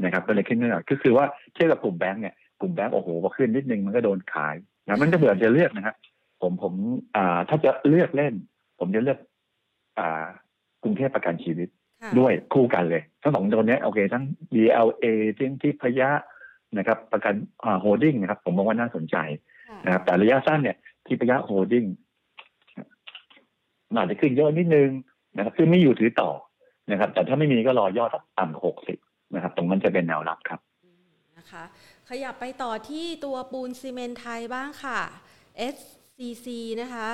[0.03, 4.55] นะครับ ก็เลยขึ้นง่ายหน่อยก็คือว่าเทียบกับกลุ่มแบงก์เนี่ยกลุ่มแบงก์โอ้โหพอขึ้นนิดนึงมันก็โดนขาย
[4.85, 5.95] นะมันจะเบื่อจะเลือกนะครับ
[6.41, 6.73] ผมผม
[7.15, 8.33] อ่าถ้าจะเลือกเล่น
[8.79, 9.19] ผมจะเลือก
[9.99, 10.25] อ่า
[10.83, 11.69] กรุงเทพประกันชีวิต
[12.01, 15.05] ค่ะด้วยคู่กันเลยทั้งสองตัวเนี้ยโอเค ทั้ง BLA
[15.37, 16.09] ทั้งทิพยะ
[16.77, 19.15] นะครับประกันอ่าโฮลดิ้งนะครับ ผมมองว่าน่าสนใจ
[19.69, 21.85] ค่ะนะครับแต่ระยะสั้นเนี่ยทิพยะโฮลดิ้ง
[23.95, 24.89] อาจจะขึ้นเยอะนิดนึง
[25.35, 26.29] นะครับคือไม่อยู่ถือต่อ
[26.91, 28.97] นะครับ แต่ถ้าไม่มีก็รอย่อสักต่ำกว่าหกสิบ
[29.35, 31.05] นะครับ ตรงนั้นจะเป็นแนวรับครับอืม
[31.37, 31.63] นะคะ
[32.09, 34.99] ขยับไปต่อที่ตัวปูนซีเมนต์ไทยบ้างค่ะ
[35.75, 36.47] SCC
[36.81, 37.07] นะคะ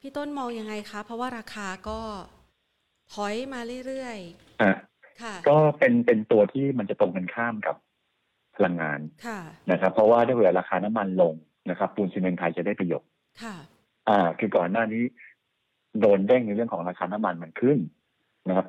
[0.00, 2.00] พี่ต้นมองยังไงคะ เพราะว่าราคาก็
[3.14, 4.18] ถอยมาเรื่อย
[4.62, 7.76] อะๆค่ะก็เป็นเป็นตัวที่มันจะตรงกันข้ามกับ
[8.56, 9.38] พลังงานค่ะ
[9.70, 11.34] นะครับ เพราะว่าถ้าเกิดราคาน้ำมันลง
[11.70, 13.10] นะครับ ปูนซีเมนต์ไทยจะได้ประโยชน์
[13.42, 13.54] ค่ะ
[14.08, 15.02] อ่า คือก่อนหน้านี้
[16.00, 17.78] โดนเด้งในเรื่องของราคาน้ำมันมันขึ้น
[18.48, 18.66] นะครับ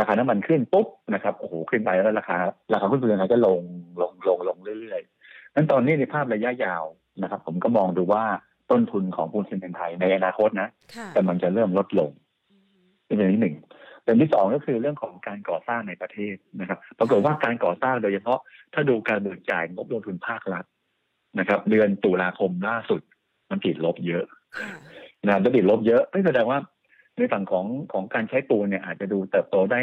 [0.00, 2.36] ราคาน้ำมันขึ้นปุ๊บนะครับโอ้โหขึ้นไปแล้วราคา
[2.72, 3.60] ราคาหุ้นตัวนั้นก็ลง
[4.00, 6.84] ลงลงลงเรื่อยๆนั้นตอนนี้ในภาพระยะยาว
[7.22, 8.24] นะครับ ผมก็มองดูว่า
[8.70, 12.10] ต้นทุนของปูนซีเมนต์ไทยในอนาคตนะค่ะกำลังจะเริ่มลดลง
[12.50, 13.56] อืมเป็นอย่างที่หนึ่ง
[14.08, 18.38] เป็นที่สองก็คือเรื่องของการก่อสร้างในประเทศนะครับปรากฏว่าการก่อสร้างโดยเฉพาะ
[18.74, 20.64] ถ้าดูการเบิกจ่ายงบลงทุนภาครัฐ
[21.38, 23.00] นะครับ เดือนตุลาคมล่าสุด
[23.50, 24.24] มันติดลบเยอะ
[24.58, 24.72] ค่ะ
[25.24, 26.58] นะครับจะติดลบเยอะไม่แสดงว่า
[27.16, 29.80] ในฝั่งของของการใช้ปูนเนี่ย อาจจะดูเติบโตได้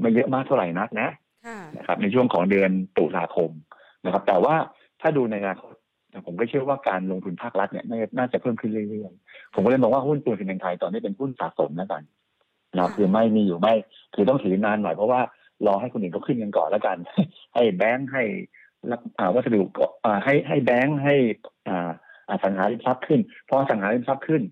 [0.00, 1.08] ไม่เยอะมากเท่าไหร่นักนะ
[1.46, 3.50] ค่ะนะครับ ในช่วงของเดือนตุลาคม
[4.04, 4.54] นะครับ แต่ว่า
[5.00, 5.74] ถ้าดูในอนาคต
[6.26, 12.02] ผมก็เชื่อว่าการลงทุนภาครัฐเนี่ยน่าน่าจะเพิ่มขึ้นเรื่อยๆผมก็เลยมองว่าหุ้นปูนซีเมนต์ไทยตอนนี้เป็นหุ้นสะสมแล้วกัน
[12.74, 13.74] นะครับคือไม่มีอยู่ไม่
[14.14, 15.20] คือต้องถือนานหน่อยเพราะว่า
[15.66, 16.96] รอให้คนอื่นเขาขึ้นกันก่อนแล้วกัน
[17.54, 18.24] ให้แบงค์ให้
[18.90, 21.14] รับอ่าวัสดุก่ออ่าให้ให้แบงค์ให้
[21.68, 21.90] อ่า
[22.28, 24.42] อสังหาริมทรัพย์ขึ้นพออสังหาริมทรัพย์ขึ้น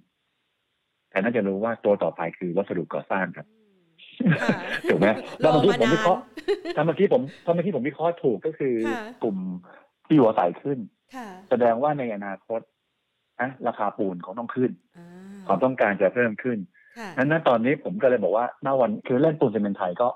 [1.10, 3.46] แต่น่าจะรู้ว่าตัวต่อไปคือวัสดุก่อสร้างครับ
[4.42, 4.56] ค่ะ
[4.90, 5.08] ถูกไหม
[5.40, 6.22] แล้วรอเมื่อกี้ผมมานานวิเคราะห์
[6.76, 9.36] ถ้าเมื่อกี้ผมถ้าเมื่อกี้ผมวิเคราะห์ถูกก็คือค่ะกลุ่ม
[10.06, 10.78] ที่อยู่อาศัยขึ้น
[11.14, 12.60] ค่ะแสดงว่าในอนาคต
[13.40, 15.06] อะราคาปูนเขาต้องขึ้นอ่า
[15.46, 16.73] ความต้องการจะเพิ่มขึ้นค่ะ
[17.16, 20.08] นั้นณตอนนี้ผมก็เลยบอกว่าหน้าวันคือเล่นปูนซีเมนต์ไทยก็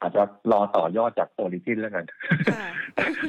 [0.00, 2.04] อาจจะรอต่อยอดจากโอริจินแล้วกัน
[2.52, 2.66] ค่ะ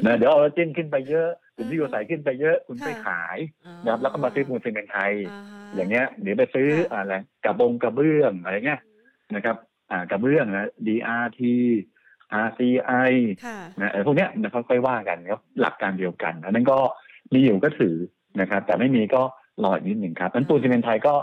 [0.06, 3.38] นะเดี๋ยวโอริจินขึ้นไปเยอะกลุ่มที่อยู่อาศัยขึ้นไปเยอะคุณไปค่ะขาย
[3.84, 7.16] นะครับแล้วก็มาซื้อปูนซีเมนต์ไทยอ่าฮะอย่างเงี้ยเดี๋ยวไปซื้อค่ะอะไร
[7.46, 8.80] กระบงกระเบื้องอะไรเงี้ย
[9.36, 9.56] นะครับ
[9.92, 11.42] อ่ากระเบื้องนะ DRT
[12.46, 13.12] RCI
[13.46, 16.78] ค่ะนะเออพวกเนี้ยนะค่อยๆว่ากันครับหลักการเดียวกันอันนั้นก็
[17.34, 17.96] มีอยู่ก็ถือ
[18.42, 19.22] นะครับ แต่ไม่มีก็
[19.64, 21.14] รออีกนิดหนึ่งครับนั้นปูนซีเมนต์ไทยก็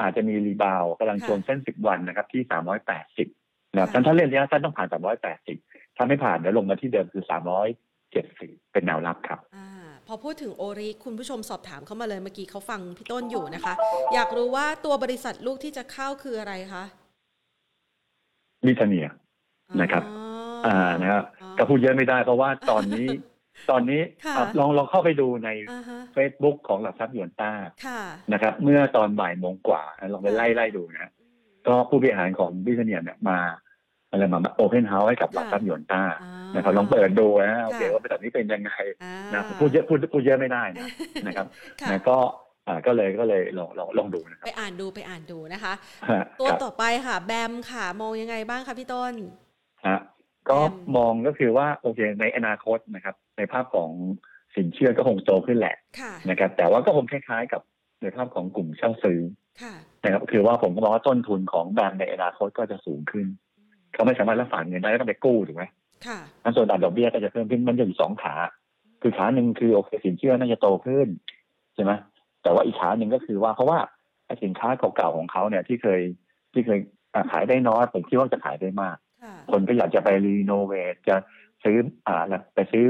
[0.00, 3.28] อาจจะมี rebound กำลังชนเส้นสิบวันนะครับที่สามร้อยแปดสิบ
[3.72, 5.58] นะครับถ้าเล่นระยะสั้นต้องผ่านสามร้อยแปดสิบ
[5.96, 7.68] ถ้าไม่ผ่านเดี๋ยวลงมาที่เดิมคือสามร้อย
[8.12, 9.68] เจ็ดสิบเป็นแนวรับครับอ่า
[10.06, 13.74] พอพูดถึงโอริคุณผู้ชมสอบถามเข้ามาเลยเมื่อกี้เขาฟังพี่ต้นอยู่นะคะ
[14.14, 16.84] อยากรู้ว่าตัวบริษัทลูกที่จะเข้าคืออะไรคะ
[18.66, 19.08] มิทเนีย
[19.80, 20.24] นะครับอ๋อ
[20.66, 23.06] อ่านะครับอ๋อก็พูดเยอะไม่ได้เพราะว่าตอนนี้
[23.70, 27.52] ตอนนี้ค่ะอะลองลองเข้าไปดูในอ่าฮะ Facebook ของหลักทรัพย์หยวนต้า
[27.86, 28.00] ค่ะ
[28.32, 29.82] นะครับ เมื่อตอนบ่ายโมงกว่า
[30.12, 31.10] ลองไปไล่ไล่ดูนะ
[31.66, 33.38] ก็ผู้บริหารของบิสเนียเนี่ยมา
[34.10, 38.72] อะไรมาโอเพนเฮาส์ให้กับหลักทรัพย์ยนต้าอ่านะครับลองเปิดดูนะโอเคค่ะว่าบริษัทนี้เป็นยังไง
[39.04, 40.86] อ่านะพูดเยอะพูดพูดเยอะไม่ได้นะ
[41.26, 41.46] นะครับ
[41.80, 42.18] ค่ะนะก็
[42.68, 45.72] อ่าก็เลยก็เลยลองลองลองดูนะคไปรับอ่านดูไปอ่านดูนะคะ
[46.10, 49.14] ฮะตัวครับต่อไปค่ะ แบมค่ะมองยังไงบ้างคะพี่ต้น
[49.86, 49.98] ฮะ
[50.50, 53.90] ก็แอมมองก็คือว่าโอเคในอนาคตนะครับ ในภาพของ
[54.56, 57.62] สินเชื่อก็คงโตขึ้นแหละค่ะนะครับ แต่ว่าก็คงคล้ายๆกับ
[58.02, 59.20] ในภาพของกลุ่มเช่าซื้อ
[59.62, 63.26] ค่ะนะครับคือว่าผมก็มองว่าต้นทุนของแบงก์ในอนาคตก็จะสูงขึ้น
[63.92, 65.64] เขาไม่สามารถรักษาเงินได้ก็ต้องไปกู้ถูกไหม
[66.06, 68.34] ค่ะอันส่วนอัตราดอกเบี้ยก็จะเพิ่มขึ้นมันจะอยู่สองขา
[69.02, 71.08] คือขาหนึ่งคือโอเคสินเชื่อน่าจะโตขึ้น
[71.74, 71.92] ใช่ไหม
[72.42, 73.78] แต่ว่าอีกขาหนึ่งก็คือว่าเพราะว่า
[74.26, 76.00] ไอ้สินค้าเก่าๆของเขาเนี่ยที่เคย
[76.52, 76.78] ที่เคย
[77.14, 81.16] อ่าขายได้น้อยผมคิดว่าจะขายได้มาก ค่ะคนก็อยากจะไปรีโนเวทจะ
[81.64, 82.22] ซื้ออ่า
[82.54, 82.84] ไปซื้อ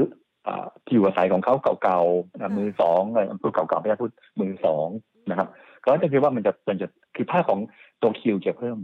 [0.47, 1.53] อ่าที่อยู่อาศัยของเขา
[1.83, 4.11] เก่าๆนะมือสองอะไรพูดเก่าๆไม่ใช่พูด
[4.41, 4.87] มือสอง
[5.29, 5.47] นะครับ
[5.83, 7.59] ก็จะคิดว่ามันจะมันจะคือภาพของ
[8.01, 8.77] ตัวคิวจะเพิ่ม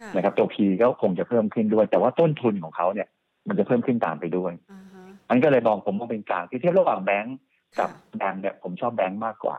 [0.00, 3.08] ค่ะนะครับ ตัวพีก็คงจะเพิ่มขึ้นด้วย แต่ว่าต้นทุนของเขาเนี่ย
[3.48, 7.36] มันจะเพิ่มขึ้นตามไปด้วยอ่าฮะอันก็เลยมองผมว่าเป็นกลางที่เทียบระหว่างแบงก์
[7.78, 9.56] กับค่ะแบงก์เนี่ยผมชอบแบงก์มากกว่า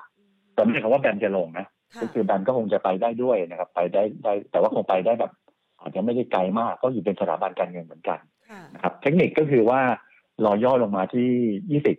[0.53, 5.31] แต่ไม่ใช่คำว่าแบงก์จะลงนะค่ะก็คือแบงก์ก็คงจะไปได้ด้วยนะครับ ไปได้ได้ แต่ว่าคงไปได้แบบ
[5.79, 8.19] อาจจะไม่ได้ไกลมากก็อยู่เป็นสถาบันการเงินเหมือนกัน
[8.49, 9.81] ค่ะนะครับ เทคนิคก็คือว่า
[10.45, 11.29] รอย่อลงมาที่
[11.71, 11.97] ยี่สิบ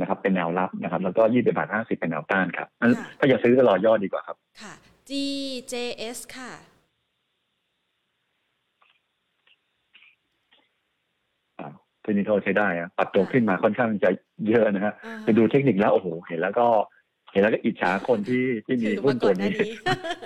[0.00, 4.72] นะครับ เป็นแนวรับนะครับ แล้วก็ยี่สิบบาทห้าสิบเป็นแนวต้านครับงั้นถ้าจะซื้อก็รอย่อดีกว่าครับ ค่ะ
[5.08, 6.52] GJS ค่ะ
[12.02, 14.10] เทคนิคใช้ได้อะปรับตัวขึ้นมาค่อนข้างจะ
[14.48, 16.66] เยอะนะฮะอ่าฮะไปดูเทคนิคแล้วโอ้โหเห็นแล้วก็
[17.30, 19.72] เห็นแล้วก็อิจฉาคนที่ที่มีถือหุ้ว่านก่ตัอวนหน้านี้นี้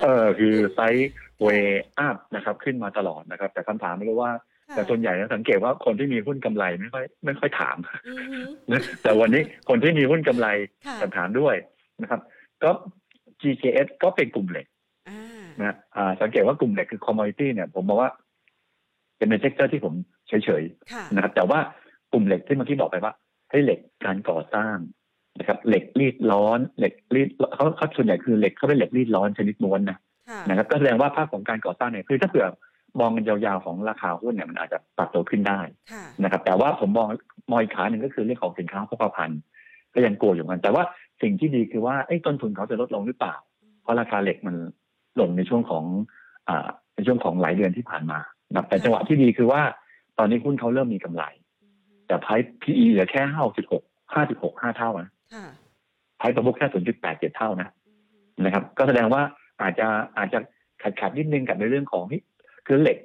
[0.03, 1.11] เออคือไซส์
[1.43, 4.32] wave up นะครับ ขึ้นมาตลอดนะครับ แต่คำถามไม่รู้ว่า
[4.74, 7.76] แต่ส่วนใหญ่นะสังเกตว่าคนที่มีหุ้นกำไรไม่ค่อยไม่ค่อยถาม
[8.07, 8.40] อือฮึ
[8.72, 10.48] นะแต่วันนี้คนที่มีหุ้นกำไร
[10.86, 11.55] ค่ะจะถามด้วย
[12.03, 12.20] นะครับ
[12.62, 12.70] ก็
[13.43, 14.66] GJS ก็เป็นกลุ่มเหล็ก
[15.09, 18.11] อ่านะอ่าสังเกตว่ากลุ่มเหล็กคือ commodity เนี่ย ผมมองว่า
[19.18, 19.94] เป็นใน sector ที่ผม
[20.28, 21.59] เฉยๆค่ะนะครับแต่ว่า
[22.12, 23.12] กลุ่มเหล็กที่เมื่อกี้บอกไปว่า
[23.50, 24.76] ให้เหล็กการก่อสร้าง
[25.39, 29.99] นะครับเหล็กรีดร้อนเหล็กรีดเขาเขาส่วนใหญ่คือเหล็กเขาเป็นเหล็กรีดร้อนชนิดม้วนนะ
[30.30, 32.47] ค่ะนะครับ ก็แสดงว่าภาพของการก่อสร้างเนี่ยคือถ้าเผื่อ
[33.01, 35.61] มองกันยาวๆของราคาหุ้นเนี่ยมันอาจจะปรับตัวขึ้นได้
[35.93, 37.09] ค่ะนะครับ แต่ว่าผมมอง
[37.51, 39.41] มองอีกขาหนึ่งก็คือเรื่องของสินค้าโภคภัณฑ์
[39.95, 40.83] ก็ยังกลัวอยู่เหมือนกัน แต่ว่า
[41.22, 43.35] สิ่งที่ดีคือว่าไอ้ต้นทุนเขาจะลดลงหรือเปล่า
[43.83, 44.57] เพราะราคาเหล็กมัน
[45.20, 45.85] ลงในช่วงของ
[46.49, 48.18] อ่าในช่วงของหลายเดือนที่ผ่านมา
[48.49, 49.62] นะครับแต่จังหวะที่ดีคือว่า
[50.18, 51.24] ตอนนี้หุ้นเขาเริ่มมีกำไร
[52.07, 52.26] แต่ไพ
[52.62, 53.83] PE เหลือแค่ห้าจุดหก
[54.14, 55.22] ห้าจุดหกห้าเท่านะค่ะ
[56.18, 57.68] ไพประมุกแค่ศูนย์จุดแปดเจ็ดเท่านะ
[58.45, 59.22] นะครับ ก็แสดงว่า
[59.62, 59.87] อาจจะ
[60.18, 60.39] อาจจะ
[60.83, 62.20] ขัดขัดนิดนึงกับในเรื่องของที่
[62.66, 62.99] คือเหล็ก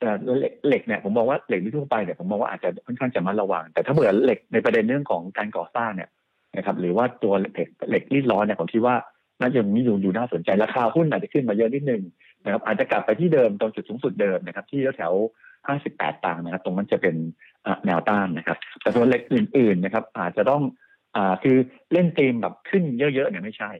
[0.00, 6.10] แต่เหล็กเหล็กเนี่ยผมมองว่าเหล็กทั่วไปเนี่ยผมมองว่าอาจจะค่อนข้างจะมัดระวัง แต่ถ้าเบื่อเหล็กในประเด็นเรื่องของการก่อสร้างเนี่ย
[6.56, 8.96] นะครับหรือว่าตัวเหล็กเหล็กรีดร้อนเนี่ยผมคิดว่า
[9.40, 12.02] น่าจะมีดูดูน่าสนใจราคาหุ้นอาจจะขึ้นมาเยอะนิดนึง
[12.44, 15.12] นะครับอาจจะกลับไปที่เดิมตรงจุดสูงสุดเดิมนะครับที่แถว
[15.68, 17.14] ห้าสิบแปดตังค์นะครับ ตรงนั้นจะเป็น
[17.66, 20.62] อะแนวต้านนะครับ แต่ส่วนเหล็กอื่นๆนะครับ อาจจะต้อง
[21.16, 21.56] อ่าคือ
[21.92, 23.70] เล่นเกมแบบขึ้นเยอะๆเนี่ยไม่ใช่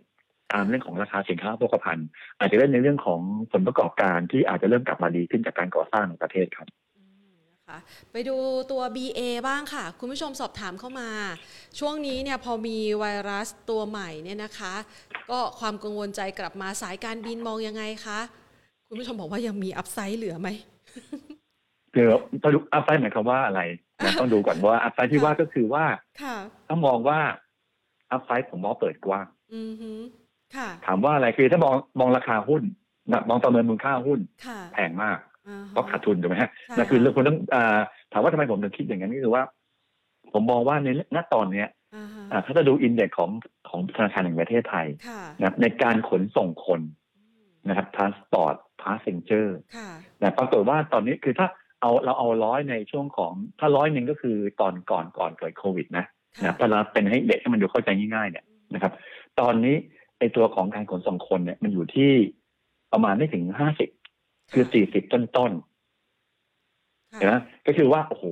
[0.53, 2.09] ตามเรื่องของราคาสินค้าโภคภัณฑ์
[2.39, 3.21] อาจจะเล่นในเรื่องของ
[3.53, 7.79] ผลประกอบการที่อาจจะเริ่มกลับมาดีขึ้นจากการก่อสร้างในประเทศครับอืมนะคะ
[8.13, 8.37] ไปดู
[8.71, 11.11] ตัว BA บ้างค่ะ คุณผู้ชมสอบถามเข้ามา
[11.79, 14.75] ช่วงนี้เนี่ยพอมีไวรัสตัวใหม่เนี่ยนะคะ
[15.31, 18.21] ก็ความกังวลใจกลับมาสายการบินมองยังไงคะ
[18.89, 20.49] คุณผู้ชมบอกว่ายังมี upside เหลือไหม
[21.95, 22.07] คือ
[22.43, 23.61] ต้องดู upside หมายความว่าอะไร
[24.05, 25.85] นะต้องดูก่อนว่า upside ที่ว่าก็คือว่า
[26.23, 26.37] ค่ะ
[26.69, 27.19] ถ้ามองว่า
[28.13, 29.93] upside ผมมองเปิดกว้างอือฮึ
[30.57, 32.63] ค่ะถามว่าอะไรคือถ้ามองมองราคาหุ้น
[33.13, 35.19] นะมองประเมินมูลค่าหุ้นค่ะแพงมาก
[35.49, 37.79] อ่าฮะเพราะขาดทุนถูกไหมฮะใช่นั่นคือค่ะเรื่องคุณต้องอ่า
[38.13, 39.43] ถามว่าทำไมผมถึงคิดอย่างนั้นก็คือว่า
[40.33, 43.31] ผมมองว่าในณตอนเนี้ยอ่าฮะอ่าถ้าจะดู index ของ
[43.69, 46.81] ของธนาคารแห่งประเทศไทยค่ะนะครับในการขนส่งคน
[47.69, 49.89] นะครับ transport passenger ค่ะ
[50.21, 51.49] นะปรากฏว่าตอนนี้คือถ้า
[51.81, 56.05] เอาเราเอาร้อยในช่วงของถ้าร้อยหนึ่งก็คือตอนก่อนก่อนเกิดโควิดนะ
[56.37, 58.93] ค่ะนะถ้าเราเป็นให้เด็กให้มันดูเข้าใจง่ายๆเนี่ยนะครับ
[59.41, 59.77] ตอนนี้
[60.19, 62.11] ไอตัวของการขนส่งคนเนี่ยมันอยู่ที่
[62.93, 63.89] ประมาณไม่ถึงห้าสิบ
[64.53, 67.35] คือสี่สิบต้นๆค่ะเห็นไหม
[67.67, 68.25] ก็คือว่าโอ้โห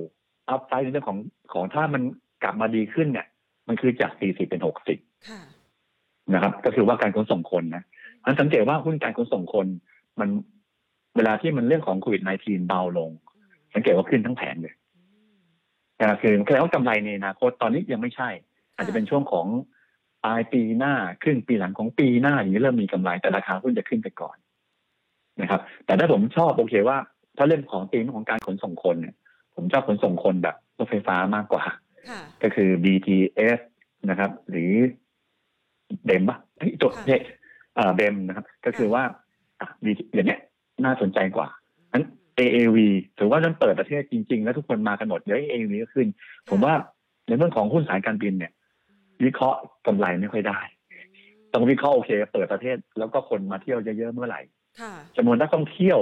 [0.49, 1.19] อัพไซด์ในเรื่องของ
[1.53, 2.01] ของถ้ามัน
[2.43, 3.27] กลับมาดีขึ้นเนี่ย
[3.67, 4.97] มันคือจากสี่สิบเป็นหกสิบ
[5.29, 5.41] ค่ะ
[6.33, 7.83] นะครับ ก็คือว่าการขนส่งคนนะ
[8.25, 9.67] อันสังเกตว่าหุ้นการขนส่งคน
[10.19, 10.29] มัน
[11.15, 13.11] เวลาที่มันเรื่องของโควิด -19 เบาลง
[13.75, 14.73] สังเกตว่าขึ้นทั้งแผงเลย
[15.99, 18.29] นะคือแสดงว่ากำไรในอนาคตตอนนี้ยังไม่ใช่
[18.75, 19.47] อาจจะเป็นช่วงของ
[20.23, 24.37] ปลายปีหน้าครึ่งปีหลังของปีหน้าอย่างนี้เริ่มมีกำไรแต่ราคาหุ้นจะขึ้นไปก่อน
[25.41, 26.97] นะครับ แต่ถ้าผมชอบโอเคว่า
[27.37, 29.15] ถ้าเรื่องของธีมของการขนส่งคนเนี่ย
[29.55, 31.63] ผมชอบขนส่งคนแบบรถไฟฟ้ามากกว่า
[32.09, 33.59] ค่ะก็คือ BTS
[34.09, 34.71] นะครับ หรือ
[36.05, 37.21] เบมปะเฮ้ยตัวค่ะเนี่ย
[37.75, 39.03] เอ่อเบมนะครับ ก็คือว่า
[39.59, 40.39] อะ BT อย่างเนี้ย
[40.85, 41.64] น่าสนใจกว่านั้น
[42.39, 42.77] AAV
[43.19, 46.07] ถือว่านั้นเปิดประเทศจริง ๆ แล้วทุกคนมากันหมดเดี๋ยว AAV ก็ขึ้น
[46.49, 46.73] ผมว่า
[47.27, 48.51] ในเรื่องของหุ้นสายการบินเนี่ย
[49.23, 50.59] วิเคราะห์กำไรไม่ค่อยได้
[51.53, 54.41] ต้องวิเคราะห์โอเค เปิดประเทศแล้วก็คนมาเที่ยวเยอะๆเมื่อไหร่
[54.79, 55.99] ค่ะจำนวนนักท่องเที่ยว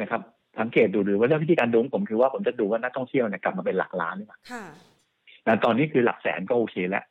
[0.00, 0.20] นะครับ
[0.60, 4.64] สังเกตดูหรือว่าเรื่องวิธีการดูของผมคือว่าผมจะดูว่านักท่องเที่ยวเนี่ยกลับมาเป็นหลักล้านหรือเปล่าค่ะ
[5.46, 7.04] นะตอนนี้คือหลักแสนก็โอเคแล้ว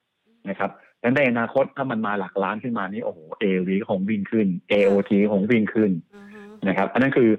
[0.49, 0.71] นะครับ
[1.01, 7.29] แล้วในอนาคตถ้ามันมาหลักล้านขึ้นมานี่โอ้โห AV ก็คงวิ่งขึ้น AOT คงวิ่งขึ้นอือฮึนะครับอันนั้นคือ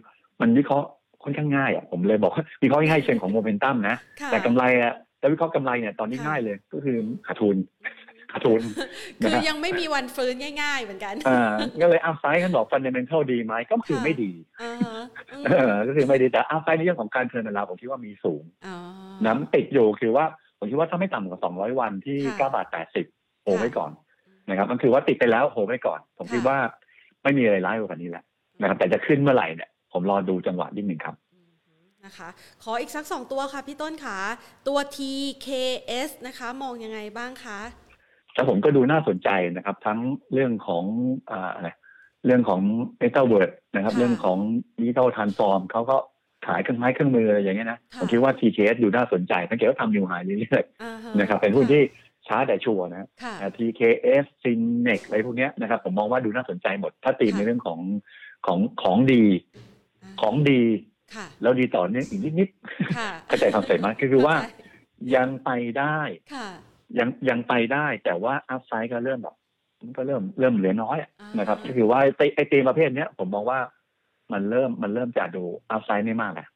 [0.45, 0.89] มันวิเคราะห์
[1.25, 7.57] ค่อนข้างง่ายอะผมเลยบอกว่าวิเคราะห์ง่ายๆเชิงของโมเมนตัมนะค่ะแต่กำไรอะแต่วิเคราะห์กำไรเนี่ยตอนนี้ค่ะง่ายเลยก็คือขาดทุน
[8.33, 8.63] ขาดทุน
[9.21, 14.33] คือนะฮะยังไม่มีวันฟื้นง่าย ๆ เหมือนกันอ่าก็เลย upside กันบอก fundamental ดีไหมก็คือค่ะไม่ดี
[14.63, 14.97] อ่าฮะ
[15.33, 18.77] อืมเออก็คือไม่ดีแต่ upside ในเรื่องของการ turn เวลาผมคิดว่ามีสูงอ๋อ
[19.27, 20.25] น้ำติดอยู่คือว่า
[20.59, 22.67] ผมคิดว่าถ้าไม่ต่ำกว่า 200 วันที่ค่ะ9บาท
[23.07, 23.91] 80โหไว้ก่อน
[24.49, 26.57] นะครับมันคือว่าติดไปแล้วโหไว้ก่อน ผมคิดว่า
[27.23, 28.25] ไม่มีอะไรร้ายกว่านี้แหละ
[28.61, 31.51] นะครับแต่จะขึ้นเมื่อไหร่เนี่ย ผมรอดูจังหวะนิดหนึ่งครับอืม
[32.05, 32.29] นะคะ
[32.63, 34.19] ขออีกสักสองตัวค่ะพี่ต้นขา
[34.69, 37.61] ตัว TKS นะคะ มองยังไงบ้างคะ
[38.35, 39.99] แต่ผมก็ดูน่าสนใจนะครับ ทั้ง
[40.33, 40.85] เรื่องของ
[41.31, 41.69] อ่าอะไร
[42.27, 42.61] เรื่องของ
[43.01, 44.39] Metaverse นะครับค่ะเรื่องของ
[44.79, 45.97] Digital Transform เขาก็
[46.47, 51.83] ขายเครื่องไม้เครื่องมืออะไรอย่างเงี้ยนะค่ะผมคิดว่า TKS ดูน่าสนใจสังเกตว่าทำ new high เรื่อยอ่าฮๆนะครับเป็นหุ้นที่
[52.29, 57.81] ช้าแต่ชัวร์นะค่ะอ่า TKS Synex อะไรพวกเนี้ยนะครับ ผมมองว่าดูน่าสนใจหมด ถ้าตีมค่ะในเรื่องของ
[58.47, 59.25] ของของดี
[60.25, 60.63] ของดี
[61.15, 62.49] ค่ะแล้วดีต่อเนื่องอีกนิด
[62.97, 64.37] ค่ะๆเข้าใจ concept ไหมคือคือว่า
[65.17, 65.99] ยังไปได้
[66.35, 66.49] ค่ะ
[66.99, 69.37] ยังยังไปได้แต่ว่า upside ก็เริ่มแบบ
[69.81, 73.59] มันก็เริ่มเริ่มเหลือน้อยอะอ่านนะครับ ก็คือว่าไอ้ไอตีมประเภทเนี้ยผมมองว่า
[74.33, 76.49] มันเริ่มมันเริ่มจะดู upside ไม่มากแล้ว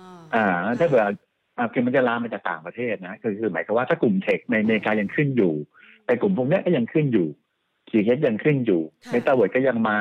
[0.00, 0.46] อ๋ออ่า
[0.80, 1.04] ถ้าเผื่อ
[1.58, 5.54] อ่าคือมันจะลามมาจากต่างประเทศนะคือคือหมายความว่าถ้ากลุ่ม tech ในอเมริกายังขึ้นอยู่
[6.06, 7.28] แต่กลุ่มพวกเนี้ยก็ยังขึ้นอยู่
[7.88, 9.98] ทีเยังขึ้นอยู่เมตาเวิร์ดก็ยังมา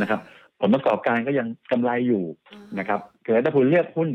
[0.00, 0.20] นะครับ
[0.60, 4.08] ผลประกอบการก็ยังกำไรอยู่อ่านะครับคือถ้าคุณเลือกหุ้น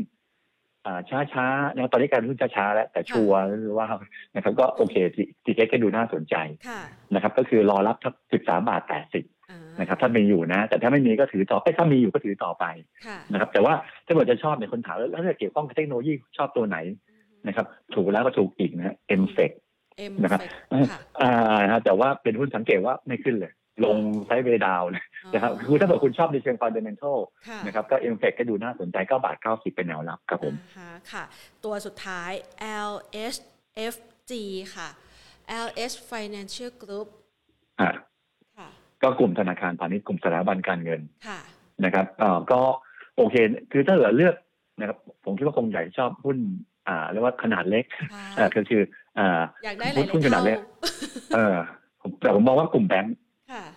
[0.86, 1.00] อ่า
[1.32, 3.86] ช้าๆนะตอนนี้การหุ้นช้าๆแล้ว แต่ชัวร์หรือว่า
[4.36, 6.36] นะครับ ก็โอเคทีทีเก็ดูน่าสนใจ
[6.68, 6.80] ค่ะ
[7.14, 12.64] นะครับ ก็คือรอรับทักสิบสามบาทแปดสิบอ่านะครับ ถ้ามีอยู่นะ แต่ถ้าไม่มีก็ถือต่อไอ้ยถ้ามีอยู่ก็ถือต่อไป
[13.06, 13.74] ค่ะนะครับ แต่ว่า
[14.06, 16.78] ถ้าเกิดจะชอบเนี่ยคนถามแล้วแล้วถ้าเกี่ยวข้องกับเทคโนโลยีชอบตัวไหน
[17.46, 19.50] นะครับ ถูกแล้วก็ถูกอีกนะเอ็มเฟก
[19.98, 20.40] เอ็มนะครับ
[20.90, 23.52] ค่ะอ่านะแต่ว่าเป็นหุ้นสังเกตว่าไม่ขึ้นเลย
[23.84, 25.04] ลง sideway down เลย
[25.34, 27.18] นะครับคือถ้าเกิดคุณชอบในเชิง fundamental
[27.48, 31.24] ค่ะนะครับก็ MFEC ก็ดูน่าสนใจ 9 บาท 90 เป็นแนวรับครับผมอ่าฮะค่ะ
[31.64, 32.32] ตัวสุดท้าย
[32.90, 34.32] LHFG
[34.76, 34.88] ค่ะ
[35.66, 37.08] LH Financial Group
[37.80, 37.90] อ่า
[38.58, 38.68] ค่ะ
[39.02, 41.40] ก็กลุ่มธนาคารพาณิชย์กลุ่มสถาบันการเงินค่ะ
[41.84, 42.60] นะครับอ่าก็
[43.16, 43.36] โอเค
[43.72, 44.34] คือถ้าเหลือเลือก
[44.78, 46.38] นะครับผมคิดว่าคงใหญ่ชอบหุ้น
[46.88, 48.82] อ่าเรียกว่าขนาดเล็กค่ะอ่าคือคือ
[49.18, 50.58] อ่าอยากได้หลายหุ้นขนาดเล็ก
[51.34, 51.56] เออ
[52.00, 53.23] ผมแต่ผมมองว่ากลุ่มแบงค์ค่ะ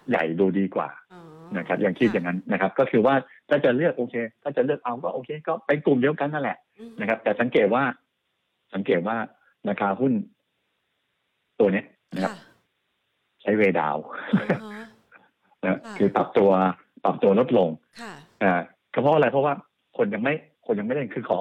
[0.10, 1.22] ใหญ่ดูดีกว่าอ๋อ
[1.58, 3.16] นะครับอย่างคิดอย่างนั้นนะครับ ก็คือว่า
[3.50, 7.84] ถ้าจะเลือกโอเค ถ้าจะเลือกเอาก็โอเค ก็เป็นกลุ่มเดียวกันนั่นแหละอืมนะครับ แต่สังเกตว่า
[8.74, 9.18] สังเกตว่า
[9.70, 10.14] ราคาหุ้น
[11.60, 12.40] ตัวเนี้ยนะครับค่ะ
[13.42, 13.98] ใช้เวดาว
[14.40, 14.48] อ่า
[14.78, 14.86] ฮะ
[15.64, 16.50] นะค่ะคือปรับตัว
[17.04, 17.70] ปรับตัวลดลง
[18.02, 18.14] ค่ะ
[18.44, 18.54] อ่า
[18.94, 19.54] ก็เพราะอะไรเพราะว่า
[19.98, 20.34] คนยังไม่
[20.66, 21.40] คนยังไม่เล่นคือขอ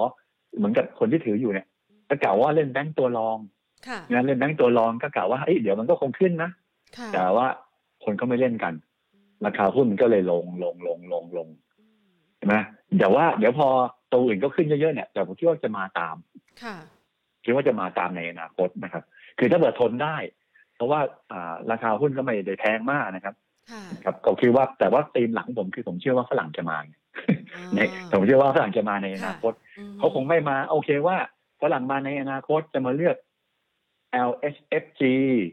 [0.57, 1.67] เหมือนกับคนที่ถืออยู่เนี่ย
[2.09, 3.37] ก็กล่าวว่าเล่นแบงก์ตัวรอง
[3.87, 6.51] ค่ะงานเล่นแบงก์ตัวรองก็กล่าวว่าเอ้ยเดี๋ยวมันก็คงขึ้นนะ
[6.97, 7.47] ค่ะแต่ว่า
[8.07, 8.73] คนก็ไม่เล่นกัน
[9.45, 11.47] ราคาหุ้นมันก็เลยลงลงลงลงลง
[12.37, 12.55] ใช่ไหม
[12.95, 13.67] เดี๋ยวว่าเดี๋ยวพอ
[14.11, 16.15] ตัวอื่นก็ขึ้นเยอะๆเนี่ยแต่ผมคิดว่าจะมาตาม
[16.63, 16.75] ค่ะ
[17.43, 19.03] คิดว่าจะมาตามในอนาคตนะครับ
[19.39, 20.15] คือถ้าเกิดทนได้
[20.75, 20.99] เพราะว่า
[21.31, 23.35] อ่าราคาหุ้นก็ไม่ได้แพงมากนะครับ
[23.71, 26.95] ค่ะครับก็คิดว่าแต่ว่าธีมหลังผมคือผมเชื่อว่าฝรั่งจะมาไง
[27.53, 27.79] อ๋อใน
[28.11, 31.17] ผมเชื่อว่าฝรั่งจะมาในอนาคตอืมเขาคงไม่มา โอเคว่า
[31.61, 33.17] ฝรั่งมาในอนาคตจะมาเลือก
[34.29, 35.01] LHFG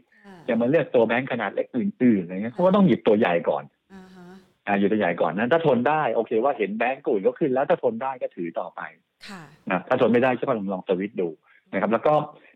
[0.09, 0.14] ค่ะ
[0.47, 3.63] จะมาเลือกตัวแบงค์ขนาดเล็กอื่นๆอะไรเงี้ยเขาก็ต้องหยิบตัวใหญ่ก่อน
[3.93, 4.27] อ่าฮะ
[4.67, 8.81] อ่าหยิบตัวใหญ่ก่อนนั้นถ้าทนได้โอเคว่าเห็นแบงก์กูอื่นก็ขึ้น แล้วถ้าทนได้ก็ถือต่อไป
[9.27, 11.29] ค่ะนะถ้าทนไม่ได้ก็ลองลองสวิตช์ดู
[11.73, 12.13] นะครับ แล้วก็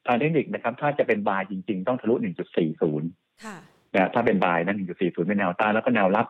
[0.08, 2.16] ทางเทคนิคนะครับ ถ้าจะเป็นบายจริง ๆ ต้องทะลุ
[2.80, 3.58] 1.40ค่ะ
[3.96, 6.28] นะถ้าเป็นบายนั้น1.40 เป็นแนวต้านแล้วก็แนวรับ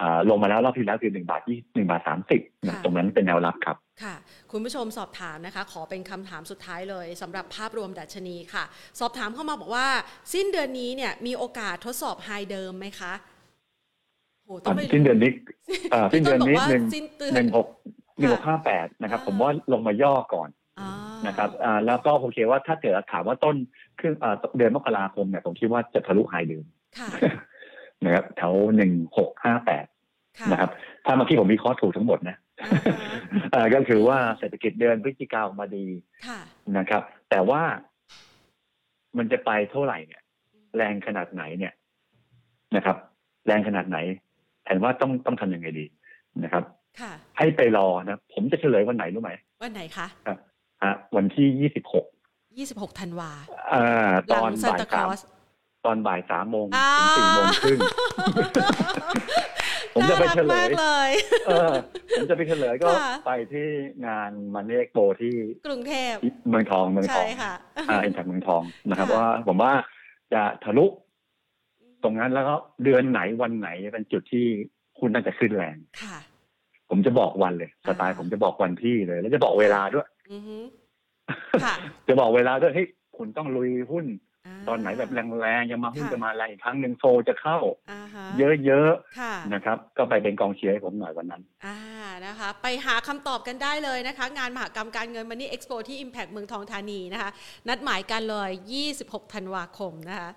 [0.00, 1.56] อ่าลงมาแล้วรอบที่แล้วคือ1บาทที่
[1.86, 2.02] 1บาท
[2.34, 4.14] 30นะค่ะตรงนั้นเป็นแนวรับครับ ค่ะ
[4.52, 8.64] คุณผู้ชมสอบถามนะคะ ขอเป็นคำถามสุดท้ายเลยสำหรับภาพรวมดัชนีค่ะ
[9.00, 9.86] สอบถามเข้ามาบอกว่า
[10.34, 13.12] สิ้นเดือนนี้เนี่ยมีโอกาสทดสอบไฮเดิมไหมคะ
[14.44, 15.30] โหต้องไปสิ้นเดือนนี้
[15.92, 17.66] อ่าสิ้นเดือนนี้พี่ต้บกว่าหนึ่งสิ้นเดือนหนึ่งหก
[18.18, 20.48] หนึ่งหกห้าแปดนะครับอ่าผมว่าลงมาย่อก่อน
[20.80, 20.90] อ่า
[21.26, 23.56] นะครับอ่าแล้วก็โอเคว่าถ้าเกิดถามว่าต้น
[23.98, 26.64] ครึ่งอ่าเดือนมกราคมเนี่ยผมคิดว่าจะทะลุไฮเดิม
[26.98, 27.08] ค่ะ
[28.04, 29.86] นะครับแถวหนึ่งหกห้าแปด
[30.38, 30.70] ค่ะนะครับ
[31.04, 32.47] ถ้าเมื่อกี้ผมวิเคราะห์ถูกทั้งหมดนะอ่าฮะอ่า
[33.74, 35.86] ก็คือว่าเศรษฐกิจเดือนพฤศจิกาออกมาดี
[36.26, 36.40] ค่ะ
[36.78, 37.62] นะครับ แต่ว่า
[39.18, 40.22] มันจะไปเท่าไหร่เนี่ย
[40.76, 41.72] แรงขนาดไหนเนี่ย
[42.76, 42.96] นะครับ
[43.46, 43.98] แรงขนาดไหน
[44.64, 45.84] แผนว่าต้องต้องทำยังไงดี
[46.44, 46.64] นะครับ
[47.00, 49.32] ค่ะให้ไปรอนะ ผมจะเฉลยวันไหนรู้ไหม
[49.62, 50.06] วันไหนคะ
[50.82, 52.06] อะวันที่ยี่สิบหก
[52.52, 53.30] 26ธันวา
[53.72, 55.20] อ่าหตลัอนซานบ่ายตาคลสาอมส
[55.84, 57.78] ตอนบ่ายสามโมงอ่าถึงสี่โมงครึ่ง
[59.98, 61.10] ผมจะไปเฉลน่ารักมายกเลย
[61.46, 61.72] เออ
[62.16, 63.66] ผมจะไปเฉลยก็ค่ะไปที่
[64.06, 65.34] งานมันเอ็กโปที่
[65.66, 66.14] กรุงเทพ
[66.48, 67.54] เมืองทองเมืองทใช่องค่ะ
[67.88, 69.72] อ่าเอ็นจากเมืองทองนะครับค่ะว่าผมว่า
[70.32, 70.86] จะทะลุ
[72.02, 74.46] ตรงนั้นแล้วก็เดือนไหนวันไหนเป็นจุดที่
[74.98, 76.18] คุณน่าจะขึ้นแรงค่ะ
[76.90, 80.56] ผมจะบอกวันเลยสไตล์อ่าผมจะบอกวันที่เลย แล้วจะบอกเวลาด้วยอือฮึ
[81.64, 81.74] ค่ะ
[82.08, 84.27] จะบอกเวลาด้วยเฮ้ยคุณต้องลุยหุ้นา
[84.68, 85.10] ตอนไหนแบบ
[85.40, 87.58] แรงๆยังมาหุ้นค่ะจะมาแรงอีกครั้งหนึ่งโซจะเข้า
[87.90, 91.78] อ่าฮะเยอะค่ะๆนะครับ ก็ไปเป็นกองเชียร์ให้ผมหน่อยวันนั้น อ่า
[92.26, 97.30] นะคะ ไปหาคำตอบกันได้เลยนะคะ งานมหกรรมการเงินมันนี่เอ็กซ์โปที่ Impact เมืองทองธานีนะคะ
[97.68, 98.50] นัดหมายกันเลย
[98.90, 100.30] 26 ธันวาคมนะคะ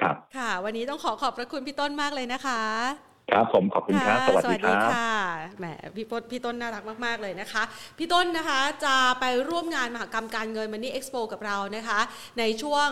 [0.00, 2.62] ครับค่ะ วันนี้ต้องขอขอบพระคุณพี่ต้นมากเลยนะคะ
[3.32, 5.12] ครับผมขอบคุณครับะสวัสดีครับค่ะ
[5.58, 7.62] แหมพี่ต้นพี่ต้นน่ารักมาก ๆ เลยนะคะ
[7.98, 12.00] พี่ต้นนะคะจะไปร่วมงานมหกรรมการเงินมันนี่เอ็กซ์โปกับเรานะคะ
[12.38, 12.88] ในช่วง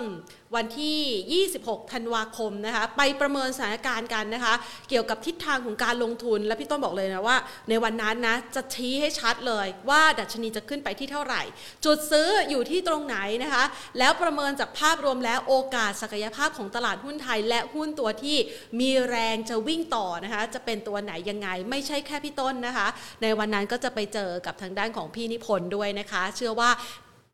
[0.55, 4.55] วันที่ 26 ธันวาคมนะคะ ไปประเมินสถานการณ์กันนะคะ
[4.89, 7.37] เกี่ยวกับทิศทางของการลงทุน และพี่ต้นบอกเลยนะว่า
[7.69, 11.43] ในวันนั้นนะจะชี้ให้ชัดเลยว่าดัชนีจะขึ้นไปที่เท่าไหร่
[11.85, 13.65] จุดซื้ออยู่ที่ตรงไหนนะคะ
[13.99, 18.37] แล้วประเมินจากภาพรวมแล้วโอกาสศักยภาพของตลาดหุ้นไทย และหุ้นตัวที่
[18.81, 22.87] มีแรงจะวิ่งต่อนะคะ จะเป็นตัวไหนยังไง ไม่ใช่แค่พี่ต้นนะคะ
[23.23, 26.71] ในวันนั้นก็จะไปเจอกับทางด้านของพี่นิพนธ์ด้วยนะคะ เชื่อว่า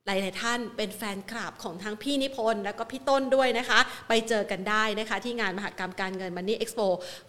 [0.07, 3.79] หลายๆท่านเป็นแฟนคลับของทั้งพี่นิพนธ์แล้วก็พี่ต้นด้วยนะคะ
[4.09, 6.81] ไปเจอกันได้นะคะ ที่งานมหกรรมการเงินมันนี่เอ็กซ์โป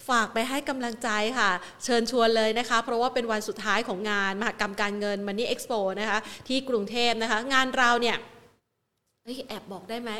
[0.09, 1.09] ฝากไปให้กำลังใจ
[1.39, 1.51] ค่ะ
[1.83, 8.17] เชิญชวนเลยนะคะ เพราะว่าเป็นวันสุดท้ายของงานมหกรรมการเงินมันนี่เอ็กซ์โปนะคะที่กรุงเทพนะคะ งานเราเนี่ย
[9.23, 10.11] เฮ้ยแอบบอกได้ไหม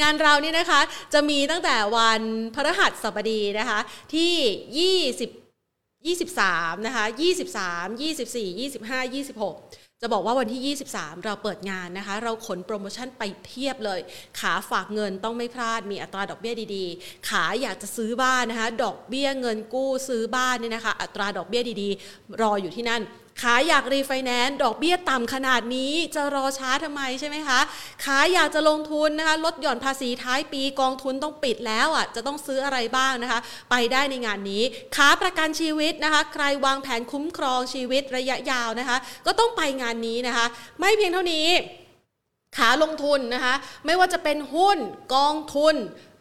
[0.00, 0.80] งานเรานี่นะคะ
[1.14, 2.22] จะมีตั้งแต่วัน
[2.54, 3.80] พฤหัสบดีนะคะ
[4.14, 4.96] ที่
[6.06, 7.04] 20 23 นะคะ
[7.50, 14.00] 23 24 25 26 จะบอกว่าวันที่ 23 เราเปิดงานนะคะ เราขนโปรโมชั่นไปเพียบเลย
[14.40, 23.02] ขาฝากเงินต้องไม่พลาด มีอัตราดอกเบี้ยดีๆ ขาอยากจะซื้อบ้านนะคะ ดอกเบี้ยเงินกู้ซื้อบ้านเนี่ยนะคะ อัตราดอกเบี้ยดีๆ รออยู่ที่นั่น
[23.40, 27.60] ขาอยากรีไฟแนนซ์ดอกเบี้ยต่ำขนาดนี้จะรอช้าทำไมใช่ไหมคะ
[28.04, 34.62] ขาอยากจะลงทุนนะคะลดหย่อนภาษีท้ายปีกองทุนต้องปิดแล้วอะจะต้องซื้ออะไรบ้างนะคะ ไปได้ในงานนี้
[34.96, 40.46] ขาประกันชีวิตนะคะ ใครวางแผนคุ้มครองชีวิตระยะยาวนะคะ ก็ต้องไปงานนี้นะคะ
[40.80, 41.48] ไม่เพียงเท่านี้
[42.58, 43.54] ขาลงทุนนะคะ
[43.86, 44.78] ไม่ว่าจะเป็นหุ้น
[45.14, 45.74] กองทุน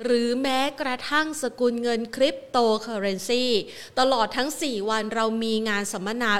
[0.04, 3.46] หรือแม้กระทั่งสกุลเงินคริปโตเคอเรนซี
[4.00, 6.32] ตลอดทั้ง 4 วันเรามีงานสัมมนา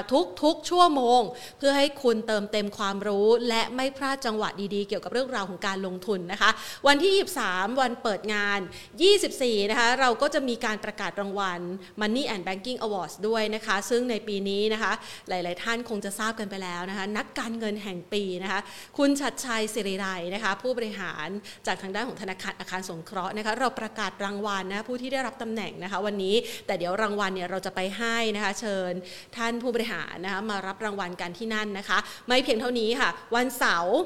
[0.42, 1.20] ทุกๆ ชั่วโมง
[1.58, 6.50] เพื่อให้คุณเติมเต็มความรู้ และไม่พลาดจังหวะดีๆ เกี่ยวกับเรื่องราวของการลงทุนนะคะ
[6.86, 7.12] วันที่
[7.46, 8.60] 23 วันเปิดงาน
[9.14, 11.60] 24 นะคะ เราก็จะมีการประกาศรางวัล
[12.00, 14.92] Money and Banking Awards ด้วยนะคะ ซึ่งในปีนี้นะคะ
[15.28, 18.60] หลายๆ ท่านคงจะทราบกันไปแล้วนะคะ นักการเงินแห่งปีนะคะ
[18.98, 21.28] คุณชัดชัยสิริไรนะคะ ผู้บริหาร
[21.66, 26.34] จากทางด้านของธนาคารอาคารสงเคราะห์นะคะเราประกาศรางวัลนะผู้ที่ได้รับตำแหน่งนะคะ วันนี้
[26.66, 28.92] แต่เดี๋ยวรางวัลเนี่ยเราจะไปให้นะคะ เชิญ
[29.36, 31.98] ท่านผู้บริหารนะคะมารับรางวัลกันที่นั่นนะคะ
[32.28, 33.96] ไม่เพียงเท่านี้ค่ะ วันเสาร์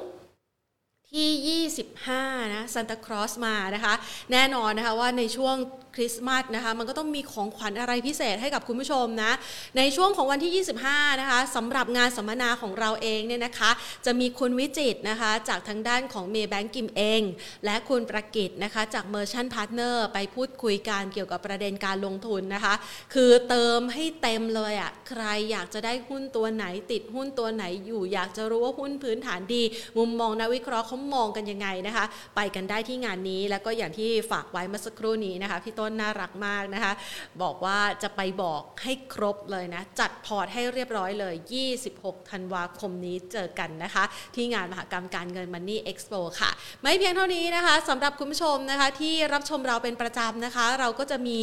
[1.11, 3.93] ที่ 25 นะซันตาครอสมานะคะ
[4.31, 5.55] แน่นอนนะคะว่าในช่วง
[5.97, 9.31] คริสต์มาสนะคะมันก็ต้องมีของขวัญอะไรพิเศษให้กับคุณผู้ชมนะ
[9.77, 13.71] ในช่วงของวันที่ 25 นะคะสำหรับงานสัมมนาของเราเองเนี่ยนะคะ
[14.05, 17.21] จะมีคุณวิจิตนะคะจากทางด้านของเมย์แบงกิมเอง
[17.65, 22.73] และคุณประกิตนะคะจาก Merchant Partners ไปพูดคุยกันเกี่ยวกับประเด็นการลงทุนนะคะ
[23.13, 29.63] คือเติมให้เต็มเลยอะ่ะใครอยากจะได้หุ้นตัวไหนติดหุ้นตัวไหนอยู่ อยากจะรู้ว่าหุ้นพื้นฐานดี
[29.97, 36.93] มุมมองนักวิเคราะห์เขามองกันยังไงนะคะ ไปกันได้ที่งานนี้แล้วก็อย่างที่ฝากไว้เมื่อสักครู่นี้นะคะพี่ต้นน่ารักมากนะคะ
[37.41, 41.35] บอกว่าจะไปบอกให้ครบเลยนะ จัดพอร์ตให้เรียบร้อยเลย
[41.83, 44.03] 26 ธันวาคมนี้เจอกันนะคะ
[44.35, 51.39] ที่งานมหกรรมการเงิน Money Expo ค่ะ ไม่เพียงเท่านี้นะคะสำหรับคุณผู้ชมนะคะที่รับชมเราเป็นประจำนะคะ เราก็จะมี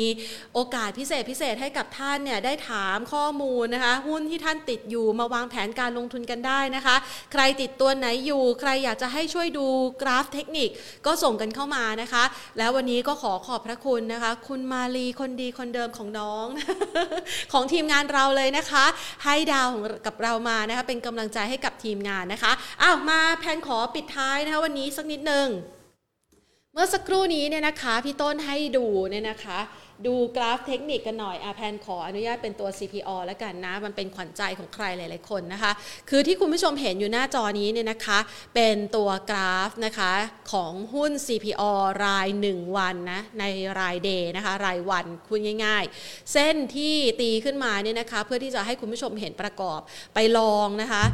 [0.55, 6.97] โอกาสพิเศษพิเศษให้กับท่านเนี่ยได้ถามข้อมูลนะคะ หุ้นที่ท่านติดอยู่มาวางแผนการลงทุนกันได้นะคะ
[7.33, 9.67] ใครติดตัวไหนอยู่ ใครอยากจะให้ช่วยดู
[10.03, 10.69] กราฟเทคนิค
[11.07, 12.25] ก็ส่งกันเข้ามานะคะ
[12.59, 16.47] แล้ววันนี้ก็ขอขอบพระคุณนะคะคุณมาลีคนดีคนเดิมของน้อง
[17.53, 18.85] ของทีมงานเราเลยนะคะ
[19.25, 25.49] ให้ดาวของกับเรามานะคะเป็นกำลังใจให้กับทีมงานนะคะอ้าวมาแพนขอปิดท้ายนะคะวันนี้สักนิดนึง
[26.73, 29.59] เมื่อสักครู่นี้เนี่ยนะคะ พี่ต้นให้ดูเนี่ยนะคะ
[30.07, 35.73] ดูกราฟเทคนิคกันหน่อยอาแพนขออนุญาตเป็นตัว CPO แล้วกันนะ มันเป็นขวัญใจของใครหลาย ๆ คนนะคะ
[36.11, 38.19] คือที่คุณผู้ชมเห็นอยู่หน้าจอนี้เนี่ยนะคะ
[38.55, 40.13] เป็นตัวกราฟนะคะ
[40.53, 41.63] ของหุ้น CPO
[42.05, 43.45] ราย 1 วันนะ ใน
[43.81, 49.81] รายเดย์นะคะ รายวันคุณง่าย ๆ เส้นที่ตีขึ้นมาเนี่ยนะคะ เพื่อที่จะให้คุณผู้ชมเห็นประกอบ
[50.15, 51.05] ไปลองนะคะ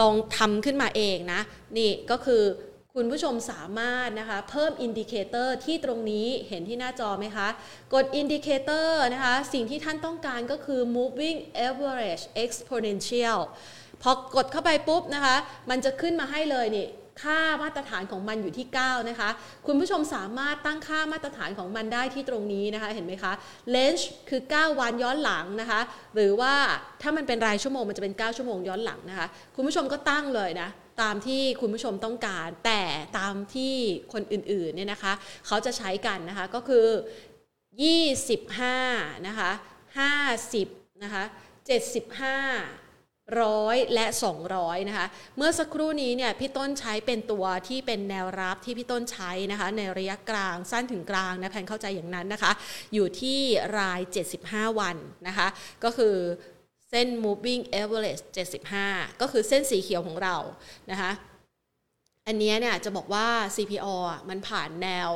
[0.00, 1.40] ลองทำขึ้นมาเองนะ
[1.78, 2.42] นี่ก็คือ
[2.96, 7.48] คุณผู้ชมสามารถนะคะ เพิ่ม indicator ที่ตรงนี้เห็นที่หน้าจอไหมคะ
[7.94, 11.38] กด indicator นะคะ สิ่งที่ท่านต้องการก็คือ moving
[11.68, 13.38] average exponential
[14.02, 15.36] พอกดเข้าไปปุ๊บนะคะ
[15.70, 16.86] มันจะขึ้นมาให้เลยนี่
[17.22, 19.30] ค่ามาตรฐานของมันอยู่ที่ 9 นะคะ
[19.66, 23.32] คุณผู้ชมสามารถตั้งค่ามาตรฐานของมันได้ที่ตรงนี้นะคะ เห็นไหมคะ
[23.74, 25.80] range คือ 9 วันย้อนหลังนะคะ
[26.14, 26.54] หรือว่า
[27.02, 29.26] ถ้ามันเป็นรายชั่วโมงมันจะเป็น 9 ชั่วโมงย้อนหลังนะคะ
[29.56, 30.68] คุณผู้ชมก็ตั้งเลยนะ
[31.02, 32.82] ตามที่คุณผู้ชมต้องการ แต่
[33.18, 33.74] ตามที่
[34.12, 35.12] คนอื่นๆเนี่ยนะคะ
[35.46, 36.86] เขาจะใช้กันนะคะก็คือ
[38.46, 39.50] 25นะคะ
[40.26, 41.32] 50นะคะ75
[43.42, 44.06] ร้อยและ
[44.46, 52.52] 200นะคะเมื่อสักครู่นี้เนี่ยพี่ต้นใช้เป็นตัวที่เป็นแนวรับที่พี่ต้นใช้นะคะในระยะกลางสั้นถึงกลางนะแพนเข้าใจอย่างนั้นนะคะ
[52.94, 53.38] อยู่ที่
[53.78, 54.00] ราย
[54.40, 54.96] 75 วัน
[55.28, 55.48] นะคะ
[55.84, 56.16] ก็คือ
[56.90, 58.22] เส้น moving average
[58.72, 60.36] 75 ก็คือเส้นสีเขียวของเรา
[60.90, 61.12] นะคะ
[62.26, 63.26] อันนี้เนี่ยจะบอกว่า
[63.56, 63.86] CPO
[64.28, 65.10] มันผ่านแนว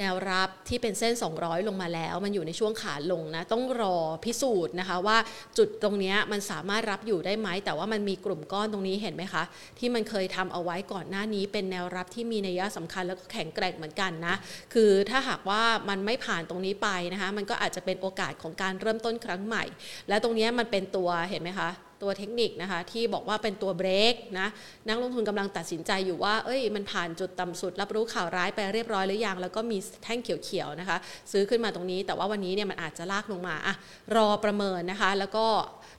[0.00, 5.18] แนวรับที่เป็นเส้น 200 ลงมาแล้ว มันอยู่ในช่วงขาลงนะ ต้องรอพิสูจน์นะคะว่า
[5.58, 9.42] จุดตรงนี้มันสามารถรับอยู่ได้ไหม แต่ว่ามันมีกลุ่มก้อนตรงนี้เห็นไหมคะ
[9.78, 14.34] ที่มันเคยทำเอาไว้ก่อนหน้านี้ เป็นแนวรับที่มีนัยสำคัญแล้วก็แข็งแกร่งเหมือนกันนะ
[14.74, 19.64] คือถ้าหากว่ามันไม่ผ่านตรงนี้ไปนะคะ มันก็อาจจะเป็นโอกาสของการเริ่มต้นครั้งใหม่
[20.08, 21.70] และตรงนี้มันเป็นตัวเห็นไหมคะ
[22.02, 24.48] ตัวเทคนิคนะคะที่บอกว่าเป็นตัวเบรกนะ
[24.88, 30.96] นักลงทุนกำลังตัดสินใจอยู่ว่า เอ้ยมันผ่านจุดต่ำสุด รับรู้ข่าวร้ายไปเรียบร้อยหรือยัง แล้วก็มีแท่งเขียวๆนะคะ
[31.32, 33.74] ซื้อขึ้นมาตรงนี้ แต่ว่าวันนี้เนี่ยมันอาจจะลากลงมาอะ
[34.16, 35.46] รอประเมินนะคะ แล้วก็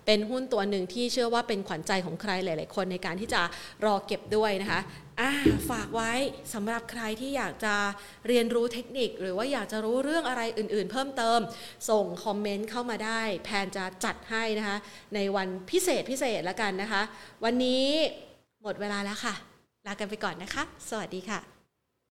[0.05, 3.41] เป็นหุ้นตัวหนึ่งที่เชื่อว่าเป็นขวัญใจของใครหลาย ๆ คนในการที่จะ
[3.85, 4.81] รอเก็บด้วยนะคะ
[5.69, 6.11] ฝากไว้
[6.53, 7.75] สำหรับใครที่อยากจะ
[8.27, 11.39] เรียนรู้เทคนิค หรือว่าอยากจะรู้เรื่องอะไรอื่น ๆ เพิ่มเติม
[11.89, 14.77] ส่งคอมเมนต์เข้ามาได้ แพนจะจัดให้นะคะ
[15.15, 17.01] ในวันพิเศษพิเศษแล้วกันนะคะ
[17.43, 17.85] วันนี้
[18.63, 19.33] หมดเวลาแล้วค่ะ
[19.87, 21.56] ลากันไปก่อนนะคะ สวัสดีค่ะ